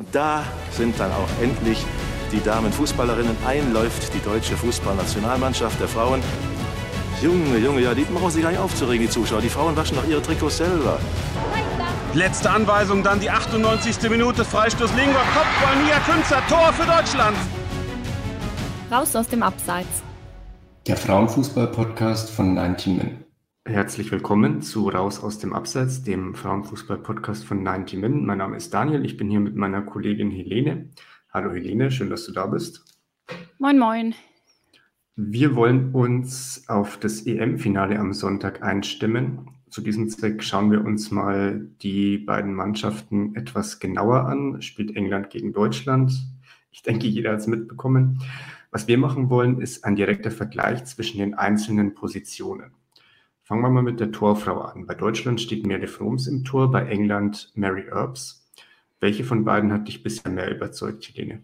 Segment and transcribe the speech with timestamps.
[0.00, 1.84] Und da sind dann auch endlich
[2.32, 3.36] die Damenfußballerinnen.
[3.46, 6.22] Einläuft die deutsche Fußballnationalmannschaft der Frauen.
[7.20, 9.42] Junge, Junge, ja, die brauchen sich gar nicht aufzuregen, die Zuschauer.
[9.42, 10.98] Die Frauen waschen doch ihre Trikots selber.
[12.14, 14.08] Letzte Anweisung, dann die 98.
[14.08, 17.36] Minute, Freistoß Lingor, Kopfball, Mia Künzer, Tor für Deutschland.
[18.90, 20.02] Raus aus dem Abseits.
[20.86, 23.19] Der Frauenfußball-Podcast von 90 Min.
[23.70, 28.26] Herzlich willkommen zu Raus aus dem Abseits, dem Frauenfußball-Podcast von 90 Min.
[28.26, 30.90] Mein Name ist Daniel, ich bin hier mit meiner Kollegin Helene.
[31.32, 32.98] Hallo Helene, schön, dass du da bist.
[33.58, 34.14] Moin, moin.
[35.14, 39.48] Wir wollen uns auf das EM-Finale am Sonntag einstimmen.
[39.68, 44.60] Zu diesem Zweck schauen wir uns mal die beiden Mannschaften etwas genauer an.
[44.62, 46.12] Spielt England gegen Deutschland?
[46.72, 48.20] Ich denke, jeder hat es mitbekommen.
[48.72, 52.72] Was wir machen wollen, ist ein direkter Vergleich zwischen den einzelnen Positionen.
[53.50, 54.86] Fangen wir mal mit der Torfrau an.
[54.86, 58.48] Bei Deutschland steht Merle Froms im Tor, bei England Mary Earps.
[59.00, 61.42] Welche von beiden hat dich bisher mehr überzeugt, Helene?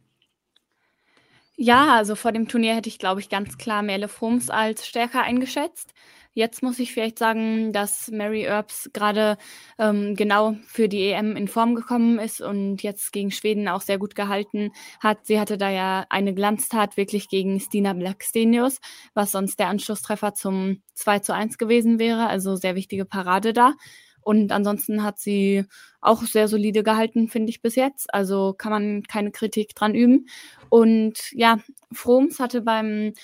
[1.57, 5.23] Ja, also vor dem Turnier hätte ich, glaube ich, ganz klar Merle Froms als stärker
[5.23, 5.95] eingeschätzt.
[6.37, 9.39] Jetzt muss ich vielleicht sagen, dass Mary Earps gerade
[9.79, 13.97] ähm, genau für die EM in Form gekommen ist und jetzt gegen Schweden auch sehr
[13.97, 14.71] gut gehalten
[15.01, 15.25] hat.
[15.25, 18.81] Sie hatte da ja eine Glanztat wirklich gegen Stina Blackstenius,
[19.15, 22.27] was sonst der Anschlusstreffer zum 2 zu 1 gewesen wäre.
[22.27, 23.73] Also sehr wichtige Parade da.
[24.21, 25.65] Und ansonsten hat sie
[26.03, 28.13] auch sehr solide gehalten, finde ich bis jetzt.
[28.13, 30.27] Also kann man keine Kritik dran üben.
[30.69, 31.61] Und ja,
[31.93, 33.15] Froms hatte beim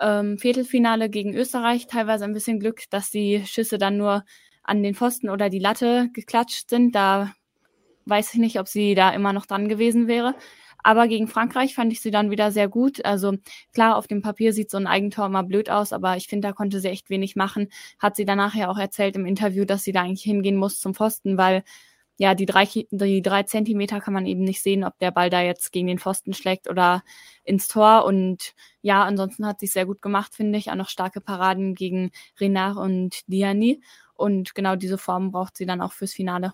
[0.00, 4.24] ähm, Viertelfinale gegen Österreich teilweise ein bisschen Glück, dass die Schüsse dann nur
[4.62, 6.94] an den Pfosten oder die Latte geklatscht sind.
[6.94, 7.32] Da
[8.06, 10.34] weiß ich nicht, ob sie da immer noch dran gewesen wäre.
[10.82, 13.04] Aber gegen Frankreich fand ich sie dann wieder sehr gut.
[13.04, 13.34] Also
[13.74, 16.52] klar, auf dem Papier sieht so ein Eigentor immer blöd aus, aber ich finde, da
[16.52, 17.68] konnte sie echt wenig machen.
[17.98, 20.94] Hat sie danach ja auch erzählt im Interview, dass sie da eigentlich hingehen muss zum
[20.94, 21.62] Pfosten, weil
[22.20, 25.40] ja, die drei, die drei Zentimeter kann man eben nicht sehen, ob der Ball da
[25.40, 27.02] jetzt gegen den Pfosten schlägt oder
[27.44, 28.04] ins Tor.
[28.04, 30.70] Und ja, ansonsten hat sie es sehr gut gemacht, finde ich.
[30.70, 33.80] Auch noch starke Paraden gegen Renard und Diani.
[34.12, 36.52] Und genau diese Form braucht sie dann auch fürs Finale.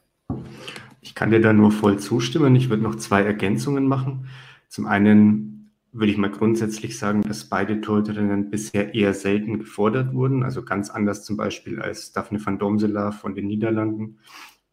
[1.01, 2.55] Ich kann dir da nur voll zustimmen.
[2.55, 4.29] Ich würde noch zwei Ergänzungen machen.
[4.69, 10.45] Zum einen würde ich mal grundsätzlich sagen, dass beide Torhüterinnen bisher eher selten gefordert wurden.
[10.45, 14.21] Also ganz anders zum Beispiel als Daphne van Domsela von den Niederlanden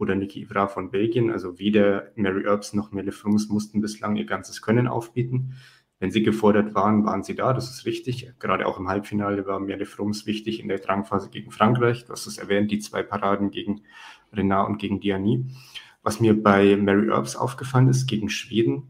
[0.03, 1.31] oder Niki Ivra von Belgien.
[1.31, 5.55] Also weder Mary Earps noch Melle Frums mussten bislang ihr ganzes Können aufbieten.
[5.99, 8.33] Wenn sie gefordert waren, waren sie da, das ist richtig.
[8.37, 12.05] Gerade auch im Halbfinale war Melle Frums wichtig in der Drangphase gegen Frankreich.
[12.05, 13.81] Du hast es erwähnt, die zwei Paraden gegen
[14.33, 15.45] Renard und gegen Diani.
[16.01, 18.89] Was mir bei Mary Earps aufgefallen ist, gegen Schweden,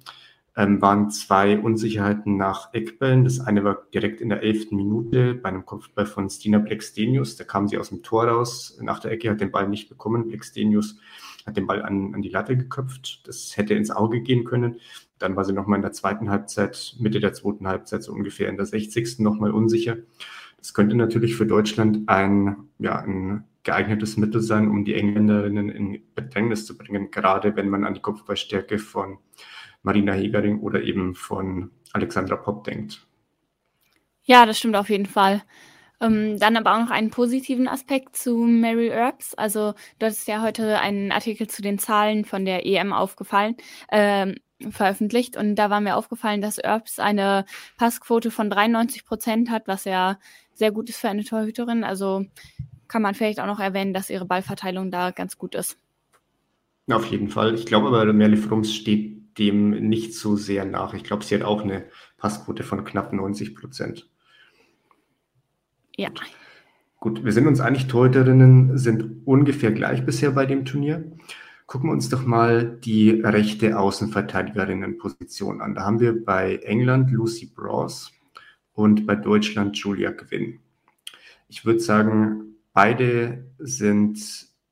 [0.55, 3.23] ähm, waren zwei Unsicherheiten nach Eckbällen.
[3.23, 7.35] Das eine war direkt in der elften Minute bei einem Kopfball von Stina Blackstenius.
[7.37, 8.77] Da kam sie aus dem Tor raus.
[8.81, 10.27] Nach der Ecke hat den Ball nicht bekommen.
[10.27, 10.99] Blackstenius
[11.45, 13.27] hat den Ball an, an die Latte geköpft.
[13.27, 14.79] Das hätte ins Auge gehen können.
[15.17, 18.57] Dann war sie nochmal in der zweiten Halbzeit, Mitte der zweiten Halbzeit, so ungefähr in
[18.57, 19.19] der 60.
[19.19, 19.97] nochmal unsicher.
[20.57, 26.01] Das könnte natürlich für Deutschland ein, ja, ein geeignetes Mittel sein, um die Engländerinnen in
[26.15, 29.17] Bedrängnis zu bringen, gerade wenn man an die Kopfballstärke von
[29.83, 33.05] Marina Hegering oder eben von Alexandra Popp denkt.
[34.23, 35.43] Ja, das stimmt auf jeden Fall.
[36.01, 39.33] Ähm, dann aber auch noch einen positiven Aspekt zu Mary Earps.
[39.35, 43.55] Also du hattest ja heute einen Artikel zu den Zahlen von der EM aufgefallen,
[43.91, 44.35] ähm,
[44.69, 47.45] veröffentlicht und da war mir aufgefallen, dass Earps eine
[47.77, 50.17] Passquote von 93 Prozent hat, was ja
[50.53, 51.83] sehr gut ist für eine Torhüterin.
[51.83, 52.25] Also
[52.87, 55.77] kann man vielleicht auch noch erwähnen, dass ihre Ballverteilung da ganz gut ist.
[56.91, 57.55] Auf jeden Fall.
[57.55, 60.93] Ich glaube aber, Merle Frums steht dem nicht so sehr nach.
[60.93, 61.85] Ich glaube, sie hat auch eine
[62.17, 64.09] Passquote von knapp 90 Prozent.
[65.95, 66.09] Ja.
[66.99, 71.03] Gut, wir sind uns einig, Torhüterinnen sind ungefähr gleich bisher bei dem Turnier.
[71.65, 75.75] Gucken wir uns doch mal die rechte Außenverteidigerinnenposition an.
[75.75, 78.11] Da haben wir bei England Lucy Bros
[78.73, 80.59] und bei Deutschland Julia Gwynn.
[81.47, 84.19] Ich würde sagen, beide sind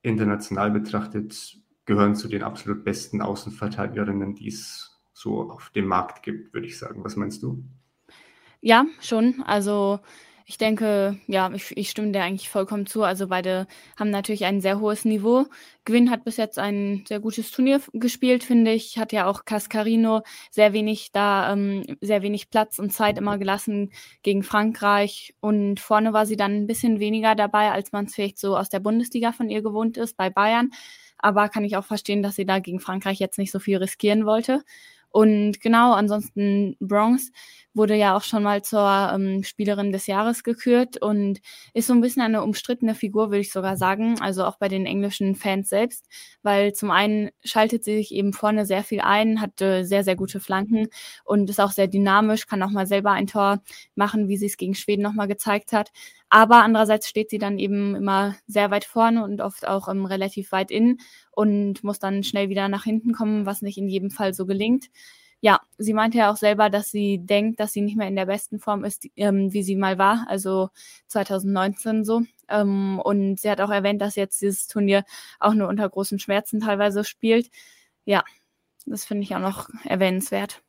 [0.01, 1.57] international betrachtet,
[1.91, 6.79] gehören zu den absolut besten Außenverteidigerinnen, die es so auf dem Markt gibt, würde ich
[6.79, 7.03] sagen.
[7.03, 7.65] Was meinst du?
[8.61, 9.43] Ja, schon.
[9.45, 9.99] Also
[10.45, 13.03] ich denke, ja, ich, ich stimme dir eigentlich vollkommen zu.
[13.03, 13.67] Also beide
[13.99, 15.47] haben natürlich ein sehr hohes Niveau.
[15.83, 18.97] Gwyn hat bis jetzt ein sehr gutes Turnier gespielt, finde ich.
[18.97, 23.91] Hat ja auch Cascarino sehr wenig da, ähm, sehr wenig Platz und Zeit immer gelassen
[24.23, 25.33] gegen Frankreich.
[25.41, 28.69] Und vorne war sie dann ein bisschen weniger dabei, als man es vielleicht so aus
[28.69, 30.71] der Bundesliga von ihr gewohnt ist, bei Bayern.
[31.21, 34.25] Aber kann ich auch verstehen, dass sie da gegen Frankreich jetzt nicht so viel riskieren
[34.25, 34.63] wollte.
[35.11, 37.31] Und genau, ansonsten Bronx
[37.73, 41.41] wurde ja auch schon mal zur ähm, Spielerin des Jahres gekürt und
[41.73, 44.19] ist so ein bisschen eine umstrittene Figur, würde ich sogar sagen.
[44.21, 46.07] Also auch bei den englischen Fans selbst,
[46.43, 50.15] weil zum einen schaltet sie sich eben vorne sehr viel ein, hat äh, sehr, sehr
[50.15, 50.87] gute Flanken
[51.25, 53.61] und ist auch sehr dynamisch, kann auch mal selber ein Tor
[53.95, 55.91] machen, wie sie es gegen Schweden nochmal gezeigt hat.
[56.33, 60.53] Aber andererseits steht sie dann eben immer sehr weit vorne und oft auch ähm, relativ
[60.53, 60.99] weit innen
[61.31, 64.89] und muss dann schnell wieder nach hinten kommen, was nicht in jedem Fall so gelingt.
[65.41, 68.27] Ja, sie meinte ja auch selber, dass sie denkt, dass sie nicht mehr in der
[68.27, 70.69] besten Form ist, ähm, wie sie mal war, also
[71.07, 72.21] 2019 so.
[72.47, 75.03] Ähm, und sie hat auch erwähnt, dass jetzt dieses Turnier
[75.39, 77.49] auch nur unter großen Schmerzen teilweise spielt.
[78.05, 78.23] Ja,
[78.85, 80.61] das finde ich auch noch erwähnenswert.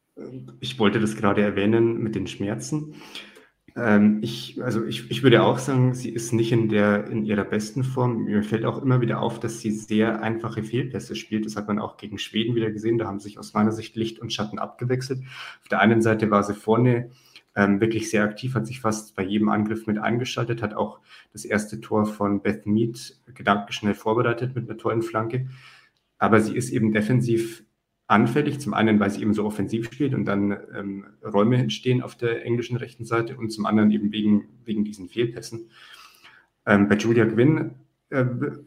[0.59, 2.97] Ich wollte das gerade erwähnen mit den Schmerzen.
[3.75, 7.45] Ähm, ich, also ich, ich würde auch sagen, sie ist nicht in, der, in ihrer
[7.45, 8.25] besten Form.
[8.25, 11.47] Mir fällt auch immer wieder auf, dass sie sehr einfache Fehlpässe spielt.
[11.47, 12.99] Das hat man auch gegen Schweden wieder gesehen.
[12.99, 15.21] Da haben sich aus meiner Sicht Licht und Schatten abgewechselt.
[15.63, 17.11] Auf der einen Seite war sie vorne
[17.55, 21.01] ähm, wirklich sehr aktiv, hat sich fast bei jedem Angriff mit eingeschaltet, hat auch
[21.33, 25.49] das erste Tor von Beth Mead gedankenschnell vorbereitet mit einer tollen Flanke.
[26.19, 27.65] Aber sie ist eben defensiv
[28.13, 28.61] anfällig.
[28.61, 32.45] Zum einen, weil sie eben so offensiv spielt und dann ähm, Räume entstehen auf der
[32.45, 35.71] englischen rechten Seite und zum anderen eben wegen, wegen diesen Fehlpässen.
[36.67, 37.73] Ähm, bei Julia Gwynn
[38.11, 38.27] äh,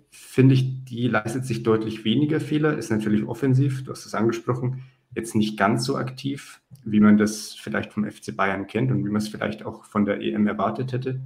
[0.09, 4.81] finde ich, die leistet sich deutlich weniger Fehler, ist natürlich offensiv, du hast es angesprochen,
[5.13, 9.09] jetzt nicht ganz so aktiv, wie man das vielleicht vom FC Bayern kennt und wie
[9.09, 11.21] man es vielleicht auch von der EM erwartet hätte.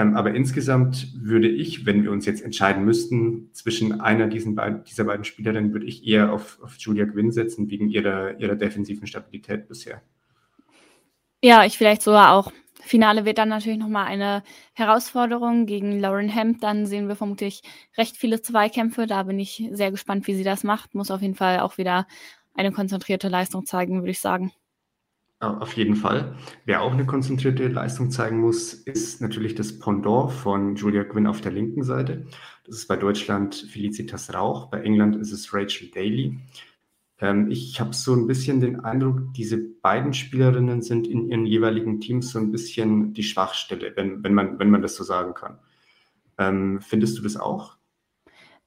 [0.00, 5.04] Ähm, aber insgesamt würde ich, wenn wir uns jetzt entscheiden müssten zwischen einer beiden, dieser
[5.04, 9.68] beiden Spielerinnen, würde ich eher auf, auf Julia Gwynn setzen, wegen ihrer, ihrer defensiven Stabilität
[9.68, 10.00] bisher.
[11.42, 12.52] Ja, ich vielleicht sogar auch.
[12.82, 14.42] Finale wird dann natürlich nochmal eine
[14.72, 16.60] Herausforderung gegen Lauren Hemp.
[16.60, 17.62] Dann sehen wir vermutlich
[17.98, 19.06] recht viele Zweikämpfe.
[19.06, 20.94] Da bin ich sehr gespannt, wie sie das macht.
[20.94, 22.06] Muss auf jeden Fall auch wieder
[22.54, 24.52] eine konzentrierte Leistung zeigen, würde ich sagen.
[25.40, 26.36] Auf jeden Fall.
[26.66, 31.40] Wer auch eine konzentrierte Leistung zeigen muss, ist natürlich das Pendant von Julia Gwynn auf
[31.40, 32.26] der linken Seite.
[32.66, 36.38] Das ist bei Deutschland Felicitas Rauch, bei England ist es Rachel Daly.
[37.20, 42.00] Ähm, ich habe so ein bisschen den Eindruck, diese beiden Spielerinnen sind in ihren jeweiligen
[42.00, 45.58] Teams so ein bisschen die Schwachstelle, wenn, wenn, man, wenn man das so sagen kann.
[46.36, 47.79] Ähm, findest du das auch?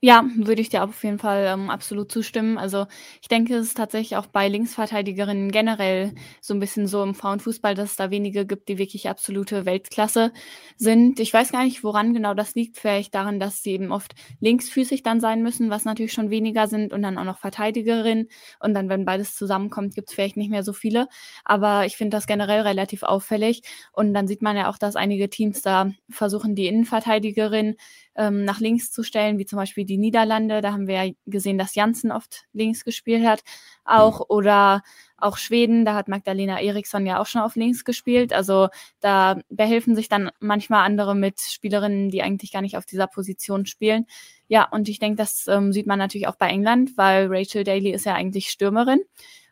[0.05, 2.57] Ja, würde ich dir auf jeden Fall ähm, absolut zustimmen.
[2.57, 2.87] Also
[3.21, 7.73] ich denke, es ist tatsächlich auch bei Linksverteidigerinnen generell so ein bisschen so im Frauenfußball,
[7.73, 10.33] dass es da wenige gibt, die wirklich absolute Weltklasse
[10.75, 11.21] sind.
[11.21, 12.77] Ich weiß gar nicht, woran genau das liegt.
[12.79, 16.91] Vielleicht daran, dass sie eben oft linksfüßig dann sein müssen, was natürlich schon weniger sind
[16.91, 18.27] und dann auch noch Verteidigerin.
[18.59, 21.07] Und dann, wenn beides zusammenkommt, gibt es vielleicht nicht mehr so viele.
[21.45, 23.61] Aber ich finde das generell relativ auffällig.
[23.93, 27.77] Und dann sieht man ja auch, dass einige Teams da versuchen, die Innenverteidigerin
[28.15, 30.61] ähm, nach links zu stellen, wie zum Beispiel die Niederlande.
[30.61, 33.43] Da haben wir ja gesehen, dass Janssen oft links gespielt hat.
[33.85, 34.25] Auch mhm.
[34.29, 34.83] oder
[35.17, 38.33] auch Schweden, da hat Magdalena Eriksson ja auch schon auf links gespielt.
[38.33, 38.67] Also
[38.99, 43.65] da behelfen sich dann manchmal andere mit Spielerinnen, die eigentlich gar nicht auf dieser Position
[43.65, 44.05] spielen.
[44.47, 47.91] Ja, und ich denke, das ähm, sieht man natürlich auch bei England, weil Rachel Daly
[47.91, 48.99] ist ja eigentlich Stürmerin,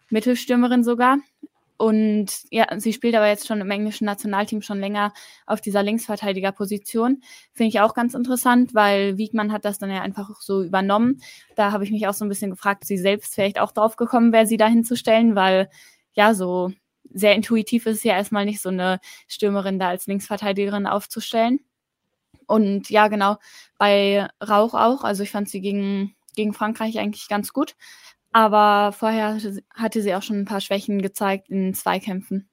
[0.09, 1.17] Mittelstürmerin sogar.
[1.81, 5.13] Und ja, sie spielt aber jetzt schon im englischen Nationalteam schon länger
[5.47, 7.23] auf dieser Linksverteidigerposition.
[7.53, 11.23] Finde ich auch ganz interessant, weil Wiegmann hat das dann ja einfach so übernommen.
[11.55, 13.95] Da habe ich mich auch so ein bisschen gefragt, ob sie selbst vielleicht auch drauf
[13.95, 15.71] gekommen wäre, sie da hinzustellen, weil
[16.13, 16.71] ja, so
[17.09, 21.61] sehr intuitiv ist es ja erstmal nicht, so eine Stürmerin da als Linksverteidigerin aufzustellen.
[22.45, 23.37] Und ja, genau,
[23.79, 25.03] bei Rauch auch.
[25.03, 27.75] Also ich fand sie gegen, gegen Frankreich eigentlich ganz gut.
[28.31, 29.37] Aber vorher
[29.73, 32.49] hatte sie auch schon ein paar Schwächen gezeigt in Zweikämpfen.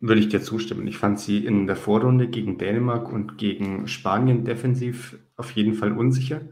[0.00, 0.86] Würde ich dir zustimmen.
[0.86, 5.92] Ich fand sie in der Vorrunde gegen Dänemark und gegen Spanien defensiv auf jeden Fall
[5.92, 6.42] unsicher.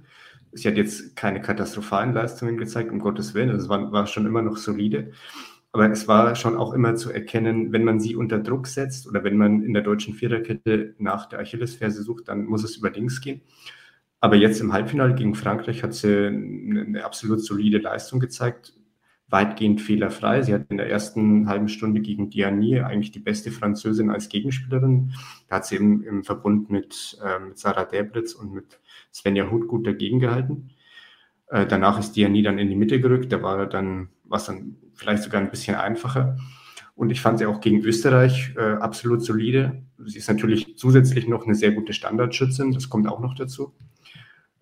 [0.52, 3.50] Sie hat jetzt keine katastrophalen Leistungen gezeigt, um Gottes Willen.
[3.50, 5.12] Es war, war schon immer noch solide.
[5.72, 9.22] Aber es war schon auch immer zu erkennen, wenn man sie unter Druck setzt oder
[9.24, 13.20] wenn man in der deutschen Viererkette nach der Achillesferse sucht, dann muss es über links
[13.20, 13.42] gehen.
[14.26, 18.74] Aber jetzt im Halbfinale gegen Frankreich hat sie eine absolut solide Leistung gezeigt,
[19.28, 20.42] weitgehend fehlerfrei.
[20.42, 25.12] Sie hat in der ersten halben Stunde gegen Diani eigentlich die beste Französin als Gegenspielerin.
[25.46, 28.80] Da hat sie im, im Verbund mit, äh, mit Sarah Debritz und mit
[29.14, 30.70] Svenja Huth gut dagegen gehalten.
[31.46, 33.30] Äh, danach ist Diani dann in die Mitte gerückt.
[33.30, 36.36] Da war dann, was dann vielleicht sogar ein bisschen einfacher.
[36.96, 39.84] Und ich fand sie auch gegen Österreich äh, absolut solide.
[40.04, 42.72] Sie ist natürlich zusätzlich noch eine sehr gute Standardschützin.
[42.72, 43.72] Das kommt auch noch dazu.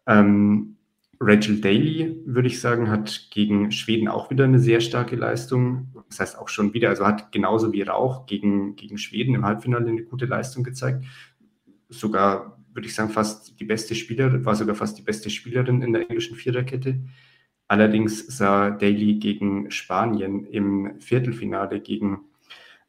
[0.06, 0.76] Ähm,
[1.20, 5.88] Rachel Daly, würde ich sagen, hat gegen Schweden auch wieder eine sehr starke Leistung.
[6.08, 9.88] Das heißt auch schon wieder, also hat genauso wie Rauch gegen, gegen Schweden im Halbfinale
[9.88, 11.04] eine gute Leistung gezeigt.
[11.88, 15.92] Sogar, würde ich sagen, fast die beste Spielerin, war sogar fast die beste Spielerin in
[15.92, 17.00] der englischen Viererkette.
[17.68, 22.20] Allerdings sah Daly gegen Spanien im Viertelfinale gegen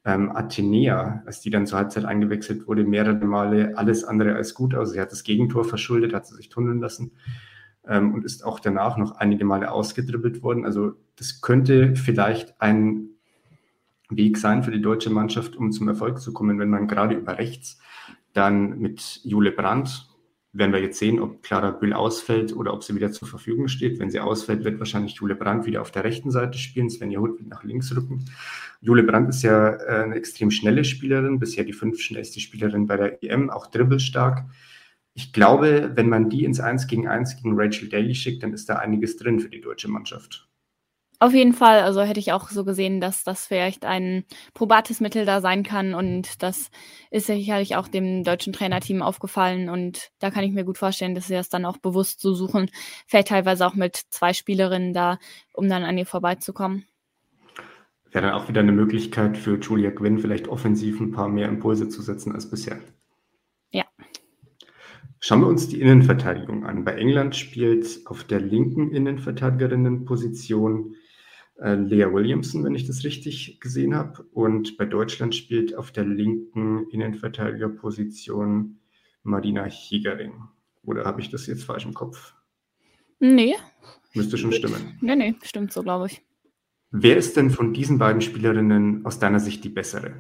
[0.06, 4.76] ähm, Athenea, als die dann zur Halbzeit eingewechselt wurde, mehrere Male alles andere als gut
[4.76, 4.92] aus.
[4.92, 7.12] Sie hat das Gegentor verschuldet, hat sie sich tunneln lassen
[7.88, 10.64] ähm, und ist auch danach noch einige Male ausgedribbelt worden.
[10.64, 13.10] Also das könnte vielleicht ein
[14.10, 17.40] Weg sein für die deutsche Mannschaft, um zum Erfolg zu kommen, wenn man gerade über
[17.40, 17.80] rechts
[18.34, 20.08] dann mit Jule Brandt,
[20.58, 24.00] werden wir jetzt sehen, ob Clara Bühl ausfällt oder ob sie wieder zur Verfügung steht.
[24.00, 27.40] Wenn sie ausfällt, wird wahrscheinlich Jule Brandt wieder auf der rechten Seite spielen, Svenja Huth
[27.40, 28.26] wird nach links rücken.
[28.82, 32.98] Jule Brandt ist ja äh, eine extrem schnelle Spielerin, bisher die fünf schnellste Spielerin bei
[32.98, 34.46] der EM, auch dribbelstark
[35.18, 38.68] ich glaube, wenn man die ins 1 gegen 1 gegen Rachel Daly schickt, dann ist
[38.68, 40.50] da einiges drin für die deutsche Mannschaft.
[41.26, 45.26] Auf jeden Fall, also hätte ich auch so gesehen, dass das vielleicht ein probates Mittel
[45.26, 46.70] da sein kann und das
[47.10, 51.26] ist sicherlich auch dem deutschen Trainerteam aufgefallen und da kann ich mir gut vorstellen, dass
[51.26, 52.70] sie das dann auch bewusst so suchen,
[53.08, 55.18] vielleicht teilweise auch mit zwei Spielerinnen da,
[55.56, 56.86] um dann an ihr vorbeizukommen.
[58.12, 61.90] Wäre dann auch wieder eine Möglichkeit für Julia Quinn, vielleicht offensiv ein paar mehr Impulse
[61.90, 62.78] zu setzen als bisher.
[63.72, 63.86] Ja.
[65.22, 66.86] Schauen wir uns die Innenverteidigung an.
[66.86, 70.94] Bei England spielt auf der linken Innenverteidigerinnenposition
[71.60, 74.24] äh, Lea Williamson, wenn ich das richtig gesehen habe.
[74.32, 78.80] Und bei Deutschland spielt auf der linken Innenverteidigerposition
[79.24, 80.44] Marina Hegering.
[80.84, 82.34] Oder habe ich das jetzt falsch im Kopf?
[83.20, 83.56] Nee.
[84.14, 84.98] Müsste schon stimmen.
[85.02, 86.22] Nee, nee, stimmt so, glaube ich.
[86.92, 90.14] Wer ist denn von diesen beiden Spielerinnen aus deiner Sicht die bessere?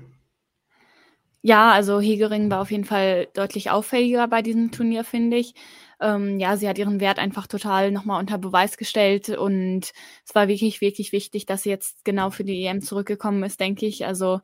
[1.47, 5.53] Ja, also Hegering war auf jeden Fall deutlich auffälliger bei diesem Turnier, finde ich.
[6.01, 9.91] Ähm, ja, sie hat ihren Wert einfach total nochmal unter Beweis gestellt und
[10.25, 13.85] es war wirklich, wirklich wichtig, dass sie jetzt genau für die EM zurückgekommen ist, denke
[13.85, 14.07] ich.
[14.07, 14.39] Also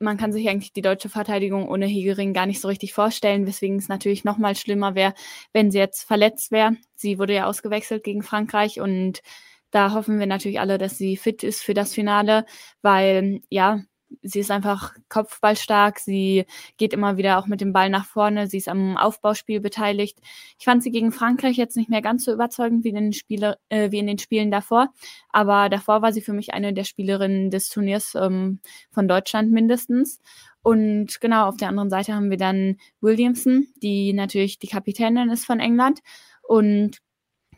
[0.00, 3.78] man kann sich eigentlich die deutsche Verteidigung ohne Hegering gar nicht so richtig vorstellen, weswegen
[3.78, 5.14] es natürlich nochmal schlimmer wäre,
[5.52, 6.76] wenn sie jetzt verletzt wäre.
[6.96, 9.22] Sie wurde ja ausgewechselt gegen Frankreich und
[9.70, 12.44] da hoffen wir natürlich alle, dass sie fit ist für das Finale,
[12.82, 13.82] weil ja,
[14.22, 16.44] sie ist einfach kopfballstark, sie
[16.76, 20.18] geht immer wieder auch mit dem Ball nach vorne, sie ist am Aufbauspiel beteiligt.
[20.58, 23.58] Ich fand sie gegen Frankreich jetzt nicht mehr ganz so überzeugend wie in den, Spiele,
[23.68, 24.92] äh, wie in den Spielen davor,
[25.30, 30.20] aber davor war sie für mich eine der Spielerinnen des Turniers ähm, von Deutschland mindestens.
[30.62, 35.44] Und genau, auf der anderen Seite haben wir dann Williamson, die natürlich die Kapitänin ist
[35.44, 36.00] von England.
[36.42, 36.98] Und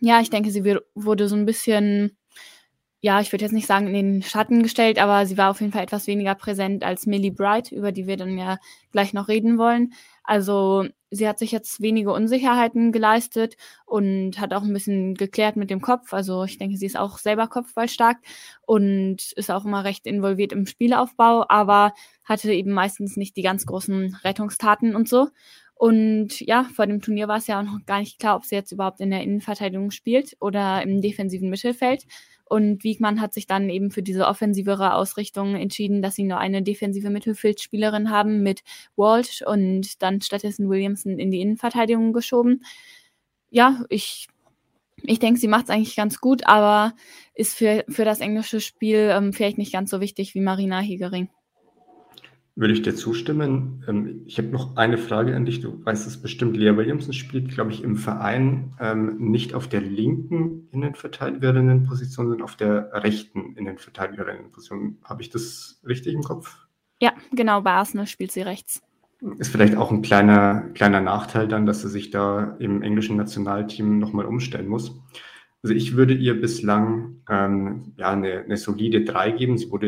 [0.00, 2.16] ja, ich denke, sie wurde so ein bisschen
[3.06, 5.72] ja, ich würde jetzt nicht sagen in den Schatten gestellt, aber sie war auf jeden
[5.72, 8.58] Fall etwas weniger präsent als Millie Bright, über die wir dann ja
[8.90, 9.92] gleich noch reden wollen.
[10.24, 15.70] Also sie hat sich jetzt wenige Unsicherheiten geleistet und hat auch ein bisschen geklärt mit
[15.70, 16.12] dem Kopf.
[16.12, 18.16] Also ich denke, sie ist auch selber kopfballstark
[18.62, 21.92] und ist auch immer recht involviert im Spielaufbau, aber
[22.24, 25.28] hatte eben meistens nicht die ganz großen Rettungstaten und so.
[25.78, 28.56] Und ja, vor dem Turnier war es ja auch noch gar nicht klar, ob sie
[28.56, 32.04] jetzt überhaupt in der Innenverteidigung spielt oder im defensiven Mittelfeld.
[32.48, 36.62] Und Wiegmann hat sich dann eben für diese offensivere Ausrichtung entschieden, dass sie nur eine
[36.62, 38.62] defensive Mittelfeldspielerin haben mit
[38.96, 42.64] Walsh und dann stattdessen Williamson in die Innenverteidigung geschoben.
[43.50, 44.28] Ja, ich,
[45.02, 46.94] ich denke, sie macht es eigentlich ganz gut, aber
[47.34, 51.28] ist für, für das englische Spiel ähm, vielleicht nicht ganz so wichtig wie Marina Hegering.
[52.58, 53.84] Würde ich dir zustimmen.
[53.86, 55.60] Ähm, ich habe noch eine Frage an dich.
[55.60, 56.56] Du weißt es bestimmt.
[56.56, 62.56] Lea Williamson spielt, glaube ich, im Verein ähm, nicht auf der linken Innenverteidigerinnenposition, sondern auf
[62.56, 64.96] der rechten Innenverteidigerinnenposition.
[65.04, 66.66] Habe ich das richtig im Kopf?
[66.98, 67.60] Ja, genau.
[67.60, 68.82] Bei Arsenal spielt sie rechts.
[69.38, 73.98] Ist vielleicht auch ein kleiner, kleiner Nachteil dann, dass sie sich da im englischen Nationalteam
[73.98, 74.98] nochmal umstellen muss.
[75.62, 79.58] Also ich würde ihr bislang ähm, ja, eine, eine solide 3 geben.
[79.58, 79.86] Sie wurde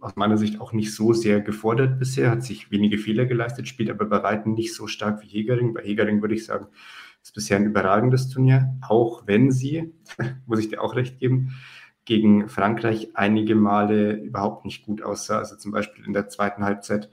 [0.00, 3.90] aus meiner Sicht auch nicht so sehr gefordert bisher, hat sich wenige Fehler geleistet, spielt
[3.90, 5.74] aber bei weitem nicht so stark wie Hegering.
[5.74, 6.66] Bei Hegering würde ich sagen,
[7.22, 9.92] ist bisher ein überragendes Turnier, auch wenn sie,
[10.46, 11.52] muss ich dir auch recht geben,
[12.04, 15.38] gegen Frankreich einige Male überhaupt nicht gut aussah.
[15.38, 17.10] Also zum Beispiel in der zweiten Halbzeit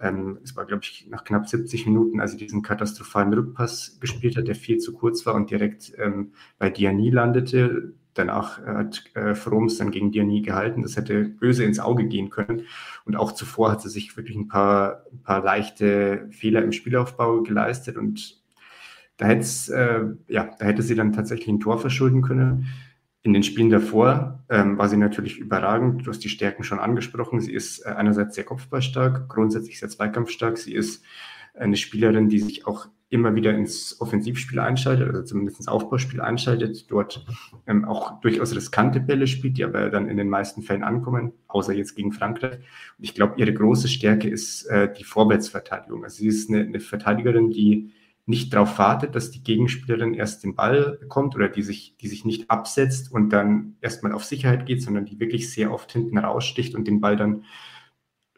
[0.00, 4.36] Ähm, es war, glaube ich, nach knapp 70 Minuten, als er diesen katastrophalen Rückpass gespielt
[4.36, 7.94] hat, der viel zu kurz war und direkt ähm, bei Diani landete.
[8.18, 10.82] Danach hat äh, Froms dann gegen Diani gehalten.
[10.82, 12.62] Das hätte böse ins Auge gehen können.
[13.04, 17.42] Und auch zuvor hat sie sich wirklich ein paar, ein paar leichte Fehler im Spielaufbau
[17.42, 17.96] geleistet.
[17.96, 18.42] Und
[19.18, 22.66] da, äh, ja, da hätte sie dann tatsächlich ein Tor verschulden können.
[23.22, 26.06] In den Spielen davor ähm, war sie natürlich überragend.
[26.06, 27.40] Du hast die Stärken schon angesprochen.
[27.40, 30.58] Sie ist äh, einerseits sehr kopfballstark, grundsätzlich sehr zweikampfstark.
[30.58, 31.04] Sie ist
[31.54, 36.90] eine Spielerin, die sich auch immer wieder ins Offensivspiel einschaltet, also zumindest ins Aufbauspiel einschaltet,
[36.90, 37.24] dort
[37.66, 41.72] ähm, auch durchaus riskante Bälle spielt, die aber dann in den meisten Fällen ankommen, außer
[41.72, 42.56] jetzt gegen Frankreich.
[42.56, 46.04] Und ich glaube, ihre große Stärke ist äh, die Vorwärtsverteidigung.
[46.04, 47.92] Also sie ist eine, eine Verteidigerin, die
[48.26, 52.26] nicht darauf wartet, dass die Gegenspielerin erst den Ball bekommt oder die sich, die sich
[52.26, 56.74] nicht absetzt und dann erstmal auf Sicherheit geht, sondern die wirklich sehr oft hinten raussticht
[56.74, 57.44] und den Ball dann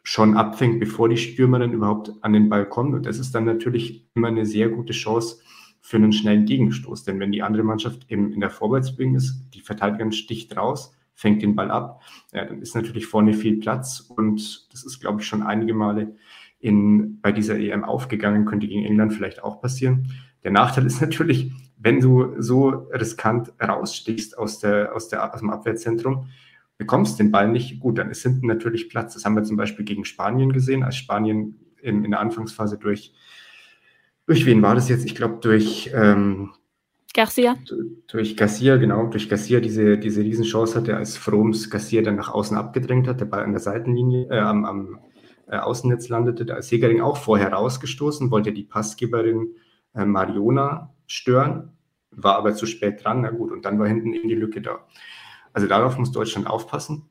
[0.03, 2.95] schon abfängt, bevor die Stürmerin überhaupt an den Ball kommt.
[2.95, 5.37] Und das ist dann natürlich immer eine sehr gute Chance
[5.79, 7.03] für einen schnellen Gegenstoß.
[7.03, 11.41] Denn wenn die andere Mannschaft eben in der Vorwärtsbewegung ist, die Verteidigerin sticht raus, fängt
[11.41, 12.01] den Ball ab,
[12.33, 13.99] ja, dann ist natürlich vorne viel Platz.
[13.99, 16.15] Und das ist, glaube ich, schon einige Male
[16.59, 20.07] in, bei dieser EM aufgegangen, könnte gegen England vielleicht auch passieren.
[20.43, 25.49] Der Nachteil ist natürlich, wenn du so riskant rausstichst aus, der, aus, der, aus dem
[25.49, 26.27] Abwehrzentrum,
[26.81, 29.13] bekommst den Ball nicht, gut, dann ist hinten natürlich Platz.
[29.13, 33.13] Das haben wir zum Beispiel gegen Spanien gesehen, als Spanien in, in der Anfangsphase durch,
[34.25, 35.05] durch wen war das jetzt?
[35.05, 36.53] Ich glaube, durch ähm,
[37.13, 37.55] Garcia.
[38.07, 42.57] Durch Garcia, genau, durch Garcia diese, diese Riesenchance hatte, als Froms Garcia dann nach außen
[42.57, 44.99] abgedrängt hat, der Ball an der Seitenlinie, äh, am, am
[45.47, 46.45] äh, Außennetz landete.
[46.45, 49.49] Da ist Segering auch vorher rausgestoßen, wollte die Passgeberin
[49.93, 51.73] äh, Mariona stören,
[52.09, 53.21] war aber zu spät dran.
[53.21, 54.79] Na gut, und dann war hinten eben die Lücke da.
[55.53, 57.09] Also darauf muss Deutschland aufpassen.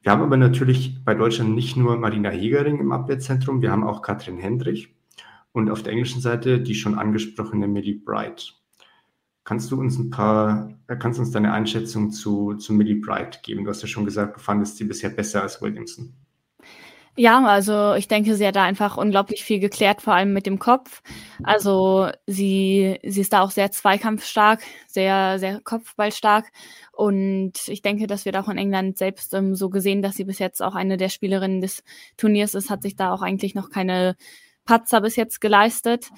[0.00, 4.02] Wir haben aber natürlich bei Deutschland nicht nur Marina Hegering im Abwehrzentrum, wir haben auch
[4.02, 4.94] Katrin Hendrich
[5.52, 8.54] und auf der englischen Seite die schon angesprochene Millie Bright.
[9.44, 13.64] Kannst du uns ein paar, äh, kannst uns deine Einschätzung zu, zu Millie Bright geben?
[13.64, 16.14] Du hast ja schon gesagt, du fandest sie bisher besser als Williamson.
[17.14, 20.58] Ja, also ich denke, sie hat da einfach unglaublich viel geklärt, vor allem mit dem
[20.58, 21.02] Kopf.
[21.42, 26.46] Also sie, sie ist da auch sehr zweikampfstark, sehr, sehr kopfballstark.
[26.90, 30.38] Und ich denke, das wird auch in England selbst ähm, so gesehen, dass sie bis
[30.38, 31.82] jetzt auch eine der Spielerinnen des
[32.16, 34.16] Turniers ist, hat sich da auch eigentlich noch keine
[34.64, 36.08] Patzer bis jetzt geleistet.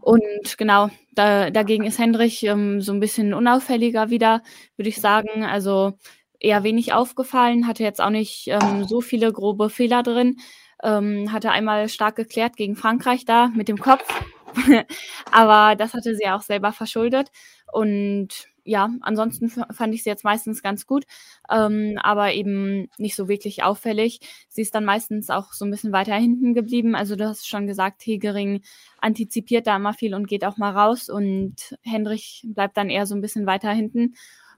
[0.00, 4.42] Und genau, da, dagegen ist Hendrich ähm, so ein bisschen unauffälliger wieder,
[4.76, 5.44] würde ich sagen.
[5.44, 5.92] Also
[6.40, 10.38] eher wenig aufgefallen, hatte jetzt auch nicht ähm, so viele grobe Fehler drin.
[10.82, 14.08] Ähm, hatte einmal stark geklärt gegen Frankreich da mit dem Kopf.
[15.30, 17.30] Aber das hatte sie auch selber verschuldet.
[17.70, 21.04] Und ja, ansonsten fand ich sie jetzt meistens ganz gut,
[21.50, 24.20] ähm, aber eben nicht so wirklich auffällig.
[24.48, 26.94] Sie ist dann meistens auch so ein bisschen weiter hinten geblieben.
[26.94, 28.62] Also du hast schon gesagt, Hegering
[29.00, 33.14] antizipiert da immer viel und geht auch mal raus und Hendrich bleibt dann eher so
[33.14, 34.14] ein bisschen weiter hinten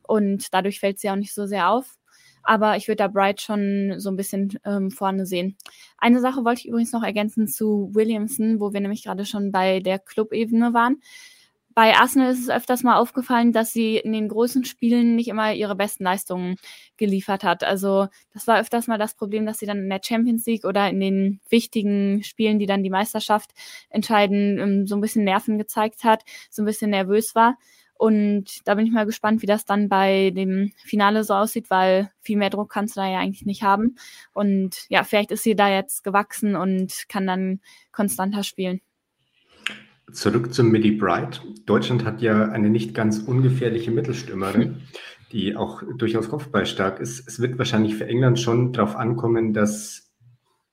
[0.06, 1.96] und dadurch fällt sie auch nicht so sehr auf.
[2.44, 5.56] Aber ich würde da Bright schon so ein bisschen ähm, vorne sehen.
[5.98, 9.80] Eine Sache wollte ich übrigens noch ergänzen zu Williamson, wo wir nämlich gerade schon bei
[9.80, 11.00] der Clubebene waren.
[11.74, 15.54] Bei Arsenal ist es öfters mal aufgefallen, dass sie in den großen Spielen nicht immer
[15.54, 16.56] ihre besten Leistungen
[16.98, 17.64] geliefert hat.
[17.64, 20.90] Also das war öfters mal das Problem, dass sie dann in der Champions League oder
[20.90, 23.52] in den wichtigen Spielen, die dann die Meisterschaft
[23.88, 27.56] entscheiden, ähm, so ein bisschen Nerven gezeigt hat, so ein bisschen nervös war.
[28.02, 32.10] Und da bin ich mal gespannt, wie das dann bei dem Finale so aussieht, weil
[32.20, 33.94] viel mehr Druck kannst du da ja eigentlich nicht haben.
[34.32, 37.60] Und ja, vielleicht ist sie da jetzt gewachsen und kann dann
[37.92, 38.80] konstanter spielen.
[40.10, 41.42] Zurück zum Millie Bright.
[41.64, 44.82] Deutschland hat ja eine nicht ganz ungefährliche Mittelstürmerin,
[45.30, 47.28] die auch durchaus kopfballstark ist.
[47.28, 50.12] Es wird wahrscheinlich für England schon darauf ankommen, dass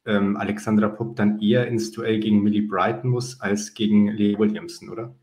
[0.07, 4.89] ähm, Alexandra Popp dann eher ins Duell gegen Millie Bright muss als gegen Lee Williamson,
[4.89, 5.13] oder?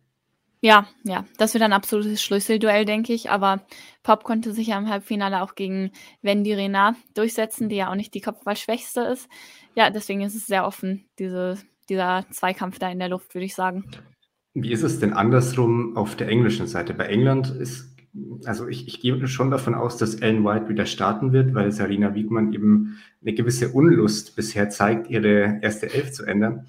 [0.66, 3.30] Ja, ja, das wird ein absolutes Schlüsselduell, denke ich.
[3.30, 3.60] Aber
[4.02, 8.12] Pop konnte sich ja im Halbfinale auch gegen Wendy Renard durchsetzen, die ja auch nicht
[8.14, 9.28] die Kopfballschwächste ist.
[9.76, 11.56] Ja, deswegen ist es sehr offen, diese,
[11.88, 13.84] dieser Zweikampf da in der Luft, würde ich sagen.
[14.54, 16.94] Wie ist es denn andersrum auf der englischen Seite?
[16.94, 17.94] Bei England ist,
[18.44, 22.16] also ich, ich gehe schon davon aus, dass Ellen White wieder starten wird, weil Sarina
[22.16, 26.66] Wiegmann eben eine gewisse Unlust bisher zeigt, ihre erste Elf zu ändern.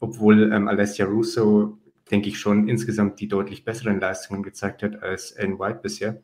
[0.00, 1.78] Obwohl ähm, Alessia Russo
[2.10, 6.22] denke ich, schon insgesamt die deutlich besseren Leistungen gezeigt hat als Ellen White bisher.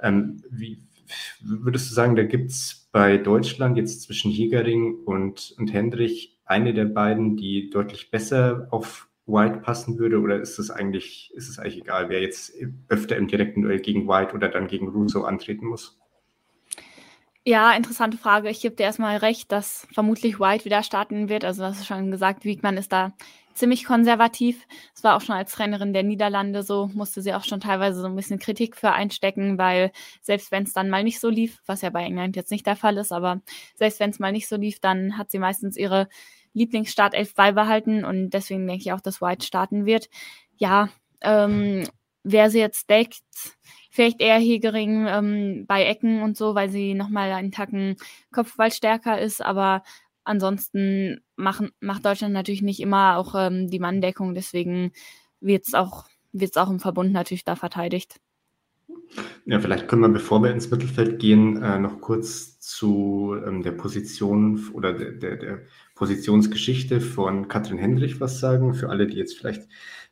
[0.00, 0.78] Ähm, wie
[1.40, 6.74] würdest du sagen, da gibt es bei Deutschland jetzt zwischen Jägering und, und Hendrich eine
[6.74, 10.20] der beiden, die deutlich besser auf White passen würde?
[10.20, 12.54] Oder ist es eigentlich, ist es eigentlich egal, wer jetzt
[12.88, 15.98] öfter im direkten Duell gegen White oder dann gegen Russo antreten muss?
[17.44, 18.50] Ja, interessante Frage.
[18.50, 21.44] Ich gebe dir erstmal recht, dass vermutlich White wieder starten wird.
[21.44, 23.14] Also, das ist schon gesagt, Wiegmann ist da
[23.54, 24.66] ziemlich konservativ.
[24.94, 28.06] Es war auch schon als Trainerin der Niederlande so, musste sie auch schon teilweise so
[28.06, 31.82] ein bisschen Kritik für einstecken, weil selbst wenn es dann mal nicht so lief, was
[31.82, 33.40] ja bei England jetzt nicht der Fall ist, aber
[33.74, 36.08] selbst wenn es mal nicht so lief, dann hat sie meistens ihre
[36.54, 40.08] Lieblingsstartelf beibehalten und deswegen denke ich auch, dass White starten wird.
[40.56, 40.88] Ja,
[41.20, 41.84] ähm,
[42.24, 43.22] wer sie jetzt deckt,
[43.90, 47.96] vielleicht eher Hegering ähm, bei Ecken und so, weil sie nochmal einen Tacken
[48.32, 49.82] Kopfball stärker ist, aber
[50.24, 54.92] ansonsten machen, macht Deutschland natürlich nicht immer auch ähm, die Manndeckung, deswegen
[55.40, 58.20] wird es auch, wird's auch im Verbund natürlich da verteidigt.
[59.44, 63.72] Ja, vielleicht können wir, bevor wir ins Mittelfeld gehen, äh, noch kurz zu ähm, der
[63.72, 65.58] Position oder der, der, der,
[65.94, 69.68] Positionsgeschichte von Katrin Hendrich was sagen, für alle, die jetzt vielleicht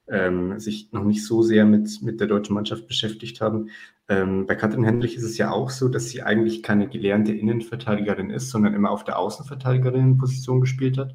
[0.07, 3.71] ähm, sich noch nicht so sehr mit, mit der deutschen Mannschaft beschäftigt haben.
[4.11, 8.29] Ähm, bei Katrin Hendrich ist es ja auch so, dass sie eigentlich keine gelernte Innenverteidigerin
[8.29, 11.13] ist, sondern immer auf der Außenverteidigerinnenposition gespielt hat.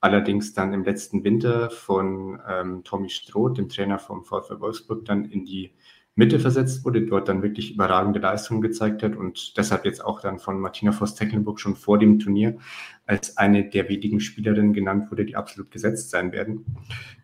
[0.00, 5.24] Allerdings dann im letzten Winter von ähm, Tommy Stroh, dem Trainer vom VfL Wolfsburg, dann
[5.24, 5.74] in die
[6.14, 10.38] Mitte versetzt wurde, dort dann wirklich überragende Leistungen gezeigt hat und deshalb jetzt auch dann
[10.38, 12.58] von Martina Voss-Tecklenburg schon vor dem Turnier
[13.06, 16.64] als eine der wenigen Spielerinnen genannt wurde, die absolut gesetzt sein werden.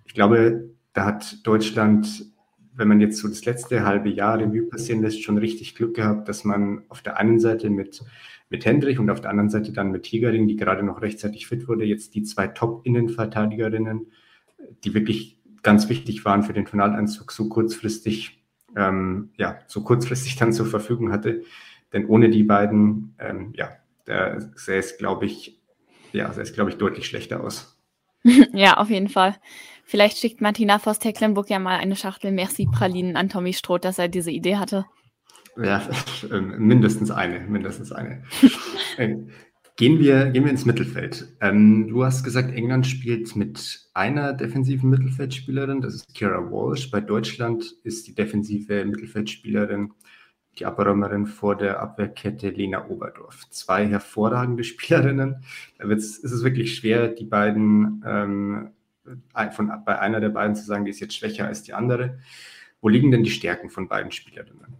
[0.04, 2.26] Ich glaube, da hat Deutschland,
[2.76, 6.28] wenn man jetzt so das letzte halbe Jahr Revue passieren lässt, schon richtig Glück gehabt,
[6.28, 8.02] dass man auf der einen Seite mit,
[8.50, 11.68] mit Hendrich und auf der anderen Seite dann mit Hegering, die gerade noch rechtzeitig fit
[11.68, 14.12] wurde, jetzt die zwei Top-Innenverteidigerinnen,
[14.84, 18.44] die wirklich ganz wichtig waren für den Finaleinzug, so kurzfristig,
[18.76, 21.42] ähm, ja, so kurzfristig dann zur Verfügung hatte.
[21.92, 23.70] Denn ohne die beiden, ähm, ja,
[24.04, 25.60] da sähe es, glaube ich,
[26.12, 27.76] ja, sähe es, glaube ich, deutlich schlechter aus.
[28.52, 29.36] ja, auf jeden Fall.
[29.88, 34.32] Vielleicht schickt Martina Voss-Tecklenburg ja mal eine Schachtel Merci-Pralinen an Tommy Stroh, dass er diese
[34.32, 34.84] Idee hatte.
[35.56, 35.88] Ja,
[36.32, 38.22] ähm, mindestens eine, mindestens eine.
[38.98, 39.14] Äh,
[39.76, 41.36] gehen, wir, gehen wir ins Mittelfeld.
[41.42, 46.90] Ähm, du hast gesagt, England spielt mit einer defensiven Mittelfeldspielerin, das ist Kira Walsh.
[46.90, 49.92] Bei Deutschland ist die defensive Mittelfeldspielerin
[50.58, 53.48] die Abräumerin vor der Abwehrkette Lena Oberdorf.
[53.50, 55.44] Zwei hervorragende Spielerinnen.
[55.78, 58.70] Da ist es wirklich schwer, die beiden ähm,
[59.52, 62.18] von, bei einer der beiden zu sagen, die ist jetzt schwächer als die andere.
[62.80, 64.76] Wo liegen denn die Stärken von beiden Spielerinnen?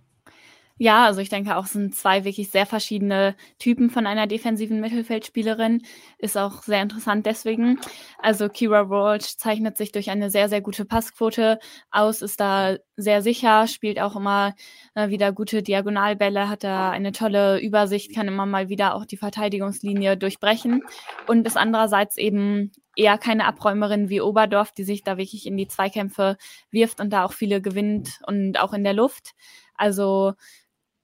[0.79, 4.79] Ja, also ich denke auch, es sind zwei wirklich sehr verschiedene Typen von einer defensiven
[4.81, 5.83] Mittelfeldspielerin.
[6.19, 7.81] Ist auch sehr interessant deswegen.
[8.19, 11.59] Also Kira Walsh zeichnet sich durch eine sehr, sehr gute Passquote
[11.91, 14.55] aus, ist da sehr sicher, spielt auch immer
[14.95, 19.17] äh, wieder gute Diagonalbälle, hat da eine tolle Übersicht, kann immer mal wieder auch die
[19.17, 20.83] Verteidigungslinie durchbrechen
[21.27, 25.69] und ist andererseits eben eher keine Abräumerin wie Oberdorf, die sich da wirklich in die
[25.69, 26.37] Zweikämpfe
[26.71, 29.33] wirft und da auch viele gewinnt und auch in der Luft.
[29.75, 30.33] Also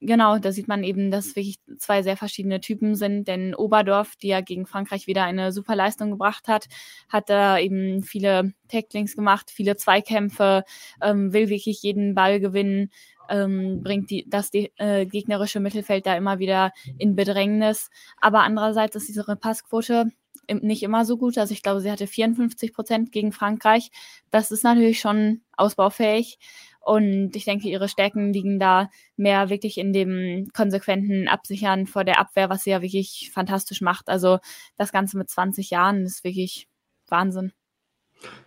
[0.04, 4.28] Genau, da sieht man eben, dass wirklich zwei sehr verschiedene Typen sind, denn Oberdorf, die
[4.28, 6.66] ja gegen Frankreich wieder eine super Leistung gebracht hat,
[7.08, 10.64] hat da eben viele Tacklings gemacht, viele Zweikämpfe,
[11.00, 12.90] ähm, will wirklich jeden Ball gewinnen,
[13.28, 17.88] ähm, bringt die, das die, äh, gegnerische Mittelfeld da immer wieder in Bedrängnis.
[18.20, 20.10] Aber andererseits ist diese Passquote
[20.50, 21.38] nicht immer so gut.
[21.38, 23.90] Also ich glaube, sie hatte 54 Prozent gegen Frankreich.
[24.32, 26.38] Das ist natürlich schon ausbaufähig.
[26.84, 32.18] Und ich denke, ihre Stärken liegen da mehr wirklich in dem konsequenten Absichern vor der
[32.18, 34.08] Abwehr, was sie ja wirklich fantastisch macht.
[34.08, 34.38] Also
[34.76, 36.68] das Ganze mit 20 Jahren ist wirklich
[37.08, 37.52] Wahnsinn.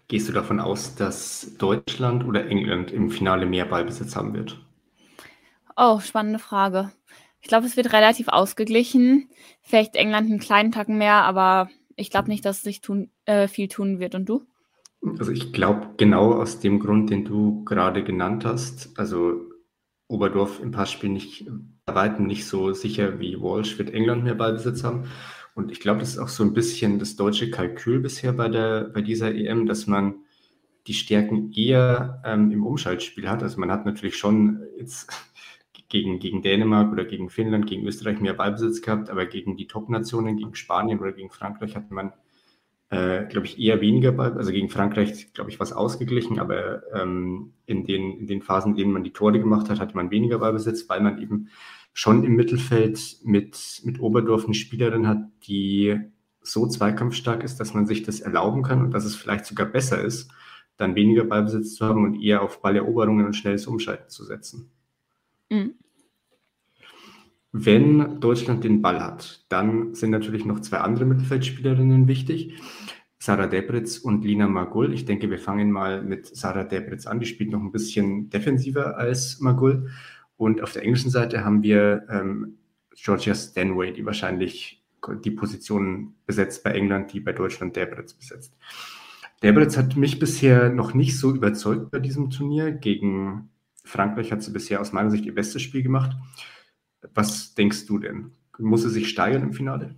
[0.08, 4.60] Gehst du davon aus, dass Deutschland oder England im Finale mehr Ballbesitz haben wird?
[5.76, 6.92] Oh, spannende Frage.
[7.42, 9.30] Ich glaube, es wird relativ ausgeglichen.
[9.62, 13.48] Vielleicht England einen kleinen Tacken mehr, aber ich glaube nicht, dass es sich tun, äh,
[13.48, 14.16] viel tun wird.
[14.16, 14.46] Und du?
[15.20, 18.98] Also ich glaube genau aus dem Grund, den du gerade genannt hast.
[18.98, 19.42] Also
[20.08, 21.48] Oberdorf im Passspiel nicht
[21.86, 25.06] bei weitem nicht so sicher wie Walsh wird England mehr Ballbesitz haben.
[25.54, 28.86] Und ich glaube, das ist auch so ein bisschen das deutsche Kalkül bisher bei, der,
[28.86, 30.16] bei dieser EM, dass man
[30.88, 33.42] die Stärken eher ähm, im Umschaltspiel hat.
[33.42, 35.12] Also man hat natürlich schon jetzt
[35.90, 40.38] gegen, gegen Dänemark oder gegen Finnland, gegen Österreich mehr Ballbesitz gehabt, aber gegen die Top-Nationen,
[40.38, 42.14] gegen Spanien oder gegen Frankreich hat man
[42.90, 44.34] äh, glaube ich, eher weniger Ball.
[44.34, 48.78] Also gegen Frankreich, glaube ich, was ausgeglichen, aber ähm, in, den, in den Phasen, in
[48.78, 51.50] denen man die Tore gemacht hat, hatte man weniger Ballbesitz, weil man eben
[51.94, 56.00] schon im Mittelfeld mit, mit Oberdorf eine Spielerin hat, die
[56.42, 60.02] so zweikampfstark ist, dass man sich das erlauben kann und dass es vielleicht sogar besser
[60.02, 60.30] ist,
[60.78, 64.70] dann weniger Ballbesitz zu haben und eher auf Balleroberungen und schnelles Umschalten zu setzen.
[65.50, 65.76] Mhm.
[67.58, 72.62] Wenn Deutschland den Ball hat, dann sind natürlich noch zwei andere Mittelfeldspielerinnen wichtig.
[73.18, 74.94] Sarah Debritz und Lina Magul.
[74.94, 77.22] Ich denke, wir fangen mal mit Sarah Debritz an.
[77.22, 79.90] Die spielt noch ein bisschen defensiver als Magul.
[80.36, 82.58] Und auf der englischen Seite haben wir ähm,
[82.94, 84.84] Georgia Stanway, die wahrscheinlich
[85.24, 88.54] die Position besetzt bei England, die bei Deutschland Debritz besetzt.
[89.42, 92.74] Debritz hat mich bisher noch nicht so überzeugt bei diesem Turnier.
[92.74, 93.50] Gegen
[93.86, 96.18] Frankreich hat sie bisher aus meiner Sicht ihr bestes Spiel gemacht.
[97.14, 98.32] Was denkst du denn?
[98.58, 99.96] Muss sie sich steigern im Finale?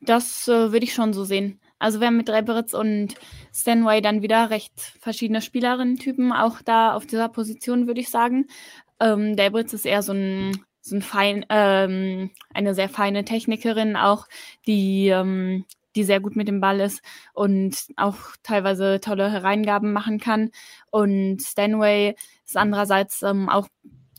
[0.00, 1.60] Das äh, würde ich schon so sehen.
[1.78, 3.14] Also wir haben mit Reberitz und
[3.54, 8.46] Stanway dann wieder recht verschiedene Spielerinnen-Typen auch da auf dieser Position, würde ich sagen.
[9.00, 14.26] Ähm, Debritz ist eher so ein, so ein fein, ähm, eine sehr feine Technikerin, auch
[14.66, 15.64] die, ähm,
[15.96, 20.50] die sehr gut mit dem Ball ist und auch teilweise tolle Hereingaben machen kann.
[20.90, 23.68] Und Stanway ist andererseits ähm, auch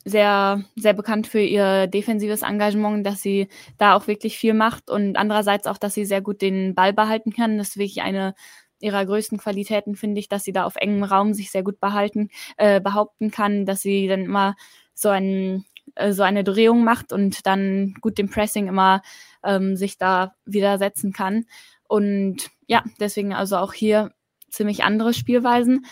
[0.03, 5.15] sehr, sehr bekannt für ihr defensives Engagement, dass sie da auch wirklich viel macht und
[5.15, 7.57] andererseits auch, dass sie sehr gut den Ball behalten kann.
[7.57, 8.33] Das ist wirklich eine
[8.79, 12.29] ihrer größten Qualitäten, finde ich, dass sie da auf engem Raum sich sehr gut behalten,
[12.57, 14.55] äh, behaupten kann, dass sie dann immer
[14.95, 19.01] so ein äh, so eine Drehung macht und dann gut dem Pressing immer
[19.43, 21.45] ähm, sich da widersetzen kann.
[21.87, 24.11] Und ja, deswegen also auch hier
[24.49, 25.85] ziemlich andere Spielweisen.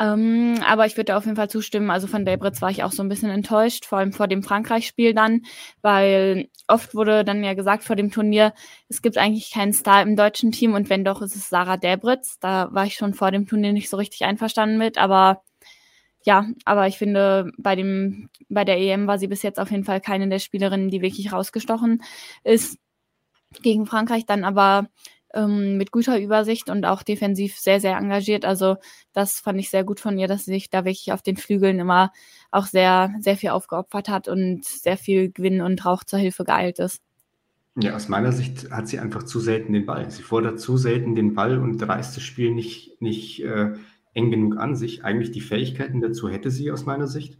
[0.00, 1.90] Ähm, aber ich würde auf jeden Fall zustimmen.
[1.90, 5.14] Also von Delbritz war ich auch so ein bisschen enttäuscht, vor allem vor dem Frankreich-Spiel
[5.14, 5.42] dann,
[5.82, 8.54] weil oft wurde dann ja gesagt vor dem Turnier,
[8.88, 12.38] es gibt eigentlich keinen Star im deutschen Team und wenn doch, ist es Sarah Delbritz.
[12.40, 15.42] Da war ich schon vor dem Turnier nicht so richtig einverstanden mit, aber
[16.24, 19.84] ja, aber ich finde, bei dem, bei der EM war sie bis jetzt auf jeden
[19.84, 22.02] Fall keine der Spielerinnen, die wirklich rausgestochen
[22.44, 22.78] ist.
[23.62, 24.88] Gegen Frankreich dann aber
[25.34, 28.44] ähm, mit guter Übersicht und auch defensiv sehr, sehr engagiert.
[28.44, 28.76] Also
[29.12, 31.78] das fand ich sehr gut von ihr, dass sie sich da wirklich auf den Flügeln
[31.78, 32.12] immer
[32.50, 36.78] auch sehr, sehr viel aufgeopfert hat und sehr viel Gewinn und Rauch zur Hilfe geeilt
[36.78, 37.02] ist.
[37.76, 40.08] Ja, aus meiner Sicht hat sie einfach zu selten den Ball.
[40.10, 43.72] Sie fordert zu selten den Ball und reißt das Spiel nicht, nicht äh,
[44.14, 45.04] eng genug an sich.
[45.04, 47.36] Eigentlich die Fähigkeiten dazu hätte sie aus meiner Sicht.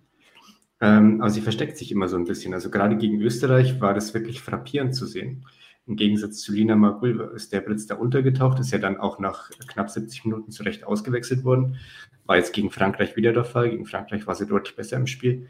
[0.81, 2.53] Ähm, aber sie versteckt sich immer so ein bisschen.
[2.53, 5.47] Also gerade gegen Österreich war das wirklich frappierend zu sehen.
[5.87, 9.51] Im Gegensatz zu Lina Magul ist der Blitz da untergetaucht, ist ja dann auch nach
[9.69, 11.77] knapp 70 Minuten zurecht ausgewechselt worden.
[12.25, 13.71] War jetzt gegen Frankreich wieder der Fall.
[13.71, 15.47] Gegen Frankreich war sie deutlich besser im Spiel.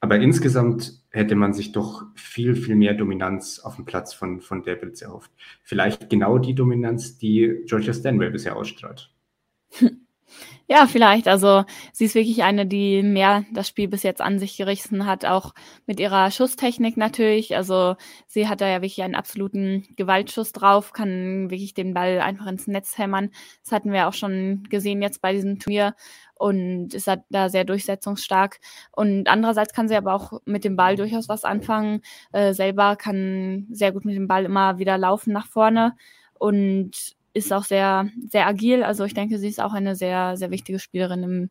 [0.00, 4.62] Aber insgesamt hätte man sich doch viel, viel mehr Dominanz auf dem Platz von, von
[4.62, 5.30] der Blitz erhofft.
[5.62, 9.10] Vielleicht genau die Dominanz, die Georgia Stanway bisher ausstrahlt.
[10.68, 11.28] Ja, vielleicht.
[11.28, 15.24] Also sie ist wirklich eine, die mehr das Spiel bis jetzt an sich gerissen hat,
[15.24, 15.54] auch
[15.86, 17.56] mit ihrer Schusstechnik natürlich.
[17.56, 22.46] Also sie hat da ja wirklich einen absoluten Gewaltschuss drauf, kann wirklich den Ball einfach
[22.46, 23.30] ins Netz hämmern.
[23.62, 25.94] Das hatten wir auch schon gesehen jetzt bei diesem Turnier
[26.36, 28.58] und ist da sehr durchsetzungsstark.
[28.92, 32.00] Und andererseits kann sie aber auch mit dem Ball durchaus was anfangen.
[32.32, 35.94] Äh, selber kann sehr gut mit dem Ball immer wieder laufen nach vorne
[36.38, 38.82] und ist auch sehr, sehr agil.
[38.82, 41.50] Also ich denke, sie ist auch eine sehr, sehr wichtige Spielerin im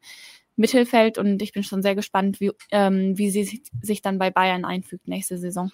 [0.55, 4.65] Mittelfeld und ich bin schon sehr gespannt, wie, ähm, wie sie sich dann bei Bayern
[4.65, 5.71] einfügt nächste Saison.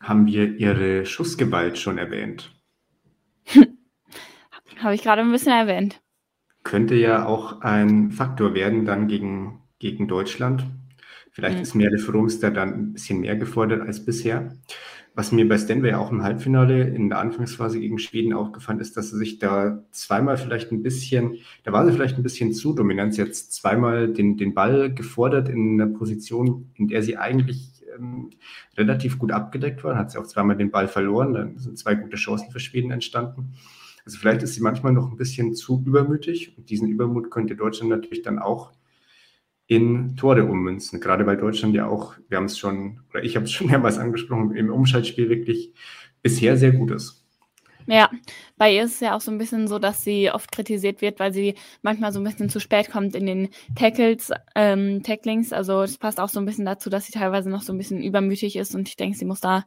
[0.00, 2.52] Haben wir ihre Schussgewalt schon erwähnt?
[4.78, 6.00] Habe ich gerade ein bisschen erwähnt.
[6.62, 10.66] Könnte ja auch ein Faktor werden dann gegen, gegen Deutschland.
[11.30, 11.62] Vielleicht mhm.
[11.62, 14.56] ist Merle Fromster dann ein bisschen mehr gefordert als bisher.
[15.16, 19.10] Was mir bei Stanway auch im Halbfinale in der Anfangsphase gegen Schweden aufgefallen ist, dass
[19.10, 23.14] sie sich da zweimal vielleicht ein bisschen, da war sie vielleicht ein bisschen zu dominant.
[23.14, 28.30] Sie hat zweimal den, den Ball gefordert in einer Position, in der sie eigentlich ähm,
[28.76, 29.96] relativ gut abgedeckt war.
[29.96, 31.32] Hat sie auch zweimal den Ball verloren.
[31.32, 33.52] Dann sind zwei gute Chancen für Schweden entstanden.
[34.04, 36.58] Also vielleicht ist sie manchmal noch ein bisschen zu übermütig.
[36.58, 38.72] Und diesen Übermut könnte Deutschland natürlich dann auch
[39.74, 41.00] in Tore ummünzen.
[41.00, 43.98] Gerade weil Deutschland ja auch, wir haben es schon, oder ich habe es schon mehrmals
[43.98, 45.72] angesprochen, im Umschaltspiel wirklich
[46.22, 47.24] bisher sehr gut ist.
[47.86, 48.08] Ja,
[48.56, 51.20] bei ihr ist es ja auch so ein bisschen so, dass sie oft kritisiert wird,
[51.20, 55.52] weil sie manchmal so ein bisschen zu spät kommt in den Tackles, ähm, Tacklings.
[55.52, 58.02] Also es passt auch so ein bisschen dazu, dass sie teilweise noch so ein bisschen
[58.02, 59.66] übermütig ist und ich denke, sie muss da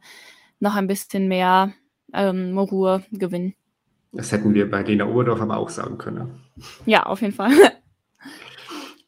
[0.58, 1.72] noch ein bisschen mehr
[2.12, 3.54] ähm, Ruhe gewinnen.
[4.12, 6.40] Das hätten wir bei Lena Oberdorf aber auch sagen können.
[6.86, 7.52] Ja, auf jeden Fall.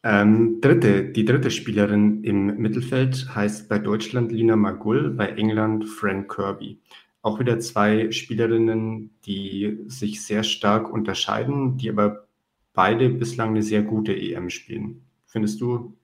[0.03, 6.27] Ähm, dritte, die dritte Spielerin im Mittelfeld heißt bei Deutschland Lina Magul, bei England Fran
[6.27, 6.79] Kirby.
[7.21, 12.27] Auch wieder zwei Spielerinnen, die sich sehr stark unterscheiden, die aber
[12.73, 15.03] beide bislang eine sehr gute EM spielen.
[15.27, 15.95] Findest du,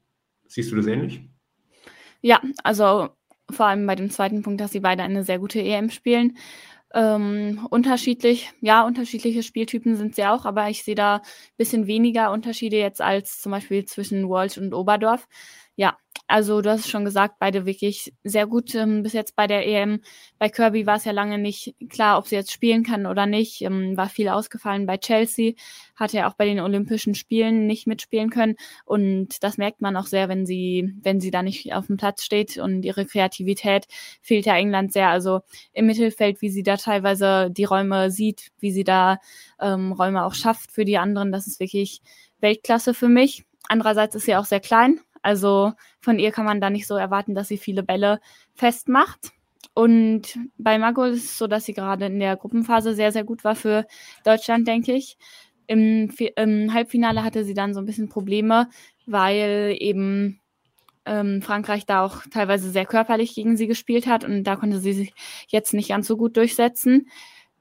[0.48, 1.22] siehst du das ähnlich?
[2.22, 3.10] Ja, also
[3.50, 6.38] vor allem bei dem zweiten Punkt, dass sie beide eine sehr gute EM spielen.
[6.98, 11.22] Ähm, unterschiedlich, ja, unterschiedliche Spieltypen sind sie auch, aber ich sehe da ein
[11.58, 15.28] bisschen weniger Unterschiede jetzt als zum Beispiel zwischen Walsh und Oberdorf.
[15.76, 19.48] Ja, also du hast es schon gesagt, beide wirklich sehr gut ähm, bis jetzt bei
[19.48, 20.02] der EM.
[20.38, 23.62] Bei Kirby war es ja lange nicht klar, ob sie jetzt spielen kann oder nicht.
[23.62, 25.54] Ähm, war viel ausgefallen bei Chelsea,
[25.96, 28.56] hatte ja auch bei den Olympischen Spielen nicht mitspielen können.
[28.84, 32.24] Und das merkt man auch sehr, wenn sie, wenn sie da nicht auf dem Platz
[32.24, 33.86] steht und ihre Kreativität
[34.22, 35.08] fehlt ja England sehr.
[35.10, 39.20] Also im Mittelfeld, wie sie da teilweise die Räume sieht, wie sie da
[39.62, 42.02] ähm, Räume auch schafft für die anderen, das ist wirklich
[42.42, 43.46] Weltklasse für mich.
[43.70, 47.36] Andererseits ist sie auch sehr klein, also von ihr kann man da nicht so erwarten,
[47.36, 48.22] dass sie viele Bälle
[48.54, 49.32] festmacht.
[49.74, 53.44] Und bei Margot ist es so, dass sie gerade in der Gruppenphase sehr, sehr gut
[53.44, 53.86] war für
[54.24, 55.18] Deutschland, denke ich.
[55.68, 58.70] Im, Im, Halbfinale hatte sie dann so ein bisschen Probleme,
[59.06, 60.40] weil eben
[61.06, 64.94] ähm, Frankreich da auch teilweise sehr körperlich gegen sie gespielt hat und da konnte sie
[64.94, 65.14] sich
[65.50, 67.10] jetzt nicht ganz so gut durchsetzen.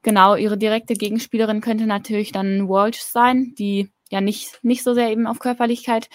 [0.03, 5.11] Genau, ihre direkte Gegenspielerin könnte natürlich dann Walsh sein, die ja nicht, nicht so sehr
[5.11, 6.07] eben auf Körperlichkeit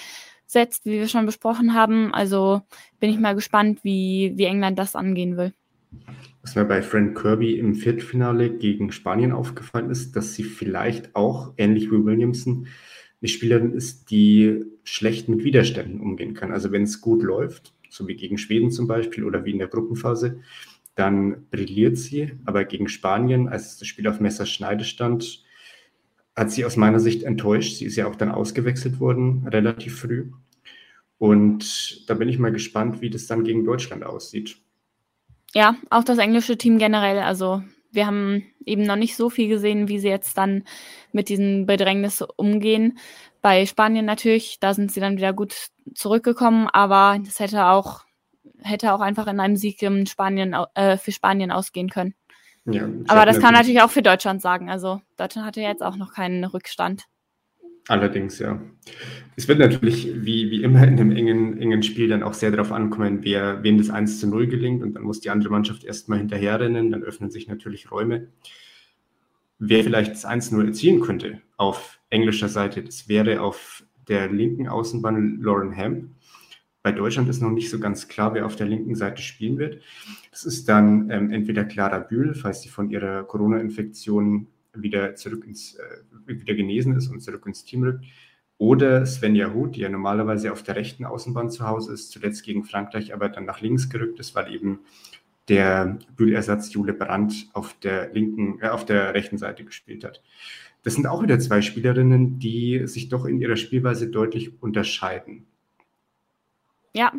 [0.52, 2.12] setzt, wie wir schon besprochen haben.
[2.14, 2.62] Also
[3.00, 5.52] bin ich mal gespannt, wie, wie England das angehen will.
[6.42, 11.54] Was mir bei Frank Kirby im Viertelfinale gegen Spanien aufgefallen ist, dass sie vielleicht auch,
[11.56, 12.66] ähnlich wie Williamson,
[13.20, 16.50] eine Spielerin ist, die schlecht mit Widerständen umgehen kann.
[16.50, 19.68] Also wenn es gut läuft, so wie gegen Schweden zum Beispiel oder wie in der
[19.68, 20.40] Gruppenphase,
[20.96, 22.32] dann brilliert sie.
[22.44, 25.44] Aber gegen Spanien, als das Spiel auf Messerschneide stand,
[26.36, 27.76] hat sie aus meiner Sicht enttäuscht.
[27.76, 30.30] Sie ist ja auch dann ausgewechselt worden, relativ früh.
[31.18, 34.56] Und da bin ich mal gespannt, wie das dann gegen Deutschland aussieht.
[35.54, 37.18] Ja, auch das englische Team generell.
[37.18, 40.64] Also wir haben eben noch nicht so viel gesehen, wie sie jetzt dann
[41.12, 42.98] mit diesen Bedrängnissen umgehen.
[43.42, 48.04] Bei Spanien natürlich, da sind sie dann wieder gut zurückgekommen, aber das hätte auch,
[48.62, 52.14] hätte auch einfach in einem Sieg in Spanien, äh, für Spanien ausgehen können.
[52.64, 54.70] Ja, Aber das kann man natürlich auch für Deutschland sagen.
[54.70, 57.06] Also Deutschland hatte jetzt auch noch keinen Rückstand.
[57.88, 58.62] Allerdings, ja.
[59.34, 62.70] Es wird natürlich, wie, wie immer in einem engen, engen Spiel, dann auch sehr darauf
[62.70, 64.82] ankommen, wer, wem das 1 zu 0 gelingt.
[64.82, 66.92] Und dann muss die andere Mannschaft erstmal hinterherrennen.
[66.92, 68.28] Dann öffnen sich natürlich Räume.
[69.58, 74.28] Wer vielleicht das 1 zu 0 erzielen könnte auf englischer Seite, das wäre auf der
[74.28, 76.10] linken Außenbahn Lauren Hemp.
[76.82, 79.82] Bei Deutschland ist noch nicht so ganz klar, wer auf der linken Seite spielen wird.
[80.30, 85.76] Das ist dann ähm, entweder Clara Bühl, falls sie von ihrer Corona-Infektion wieder zurück ins,
[85.76, 88.04] äh, wieder genesen ist und zurück ins Team rückt,
[88.58, 92.64] oder Svenja Huth, die ja normalerweise auf der rechten Außenbahn zu Hause ist, zuletzt gegen
[92.64, 94.80] Frankreich, aber dann nach links gerückt ist, weil eben
[95.48, 100.22] der Bühlersatz Jule Brandt auf der linken, äh, auf der rechten Seite gespielt hat.
[100.82, 105.46] Das sind auch wieder zwei Spielerinnen, die sich doch in ihrer Spielweise deutlich unterscheiden.
[106.94, 107.12] Ja,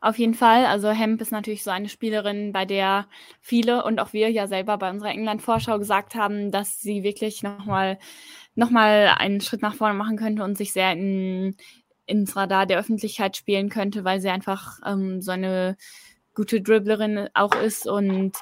[0.00, 0.66] auf jeden Fall.
[0.66, 3.06] Also Hemp ist natürlich so eine Spielerin, bei der
[3.40, 7.98] viele und auch wir ja selber bei unserer England-Vorschau gesagt haben, dass sie wirklich nochmal
[8.54, 11.56] noch mal einen Schritt nach vorne machen könnte und sich sehr in,
[12.06, 15.76] ins Radar der Öffentlichkeit spielen könnte, weil sie einfach ähm, so eine
[16.34, 18.32] gute Dribblerin auch ist und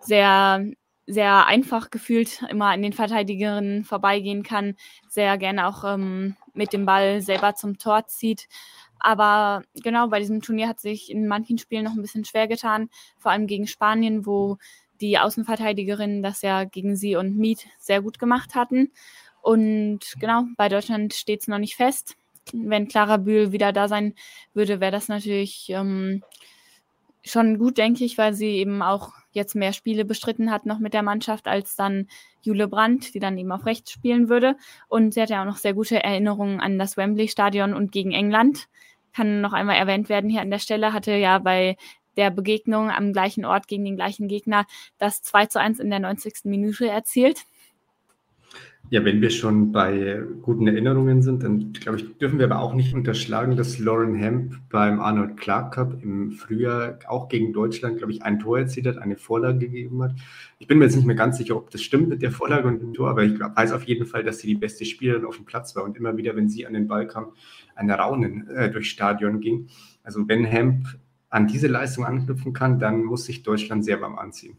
[0.00, 0.64] sehr
[1.06, 4.76] sehr einfach gefühlt immer an den Verteidigerinnen vorbeigehen kann,
[5.08, 8.46] sehr gerne auch ähm, mit dem Ball selber zum Tor zieht.
[8.98, 12.88] Aber genau, bei diesem Turnier hat sich in manchen Spielen noch ein bisschen schwer getan,
[13.18, 14.58] vor allem gegen Spanien, wo
[15.00, 18.90] die Außenverteidigerinnen das ja gegen sie und Mead sehr gut gemacht hatten.
[19.40, 22.16] Und genau, bei Deutschland steht es noch nicht fest.
[22.52, 24.14] Wenn Clara Bühl wieder da sein
[24.54, 26.22] würde, wäre das natürlich ähm,
[27.22, 30.94] schon gut, denke ich, weil sie eben auch jetzt mehr Spiele bestritten hat noch mit
[30.94, 32.08] der Mannschaft als dann
[32.42, 34.56] Jule Brandt, die dann eben auf rechts spielen würde.
[34.88, 38.68] Und sie hat ja auch noch sehr gute Erinnerungen an das Wembley-Stadion und gegen England
[39.14, 41.76] kann noch einmal erwähnt werden hier an der Stelle, hatte ja bei
[42.16, 44.66] der Begegnung am gleichen Ort gegen den gleichen Gegner
[44.98, 46.44] das 2 zu 1 in der 90.
[46.44, 47.44] Minute erzielt.
[48.90, 52.72] Ja, wenn wir schon bei guten Erinnerungen sind, dann glaube ich, dürfen wir aber auch
[52.72, 58.12] nicht unterschlagen, dass Lauren Hemp beim Arnold Clark Cup im Frühjahr auch gegen Deutschland, glaube
[58.12, 60.14] ich, ein Tor erzielt hat, eine Vorlage gegeben hat.
[60.58, 62.80] Ich bin mir jetzt nicht mehr ganz sicher, ob das stimmt mit der Vorlage und
[62.80, 65.44] dem Tor, aber ich weiß auf jeden Fall, dass sie die beste Spielerin auf dem
[65.44, 67.32] Platz war und immer wieder, wenn sie an den Ball kam,
[67.74, 69.68] eine Raunen äh, durchs Stadion ging.
[70.02, 70.86] Also wenn Hemp
[71.28, 74.56] an diese Leistung anknüpfen kann, dann muss sich Deutschland sehr beim Anziehen.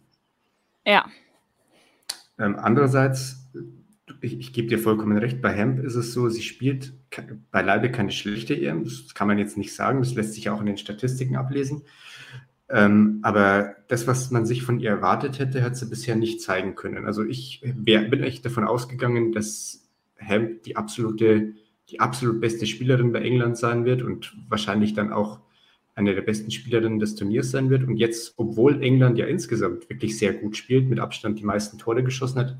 [0.86, 1.08] Ja.
[2.38, 3.39] Ähm, andererseits
[4.22, 6.94] ich, ich gebe dir vollkommen recht, bei Hemp ist es so, sie spielt
[7.52, 10.68] beileibe keine schlechte EM, das kann man jetzt nicht sagen, das lässt sich auch in
[10.68, 11.84] den Statistiken ablesen.
[12.70, 16.76] Ähm, aber das, was man sich von ihr erwartet hätte, hat sie bisher nicht zeigen
[16.76, 17.06] können.
[17.06, 21.54] Also ich wär, bin echt davon ausgegangen, dass Hemp die absolute,
[21.90, 25.40] die absolut beste Spielerin bei England sein wird und wahrscheinlich dann auch
[25.96, 27.84] eine der besten Spielerinnen des Turniers sein wird.
[27.84, 32.04] Und jetzt, obwohl England ja insgesamt wirklich sehr gut spielt, mit Abstand die meisten Tore
[32.04, 32.58] geschossen hat,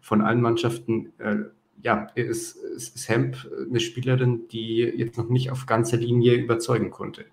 [0.00, 1.36] von allen Mannschaften äh,
[1.82, 3.36] ja, ist, ist Hemp
[3.68, 7.26] eine Spielerin, die jetzt noch nicht auf ganzer Linie überzeugen konnte.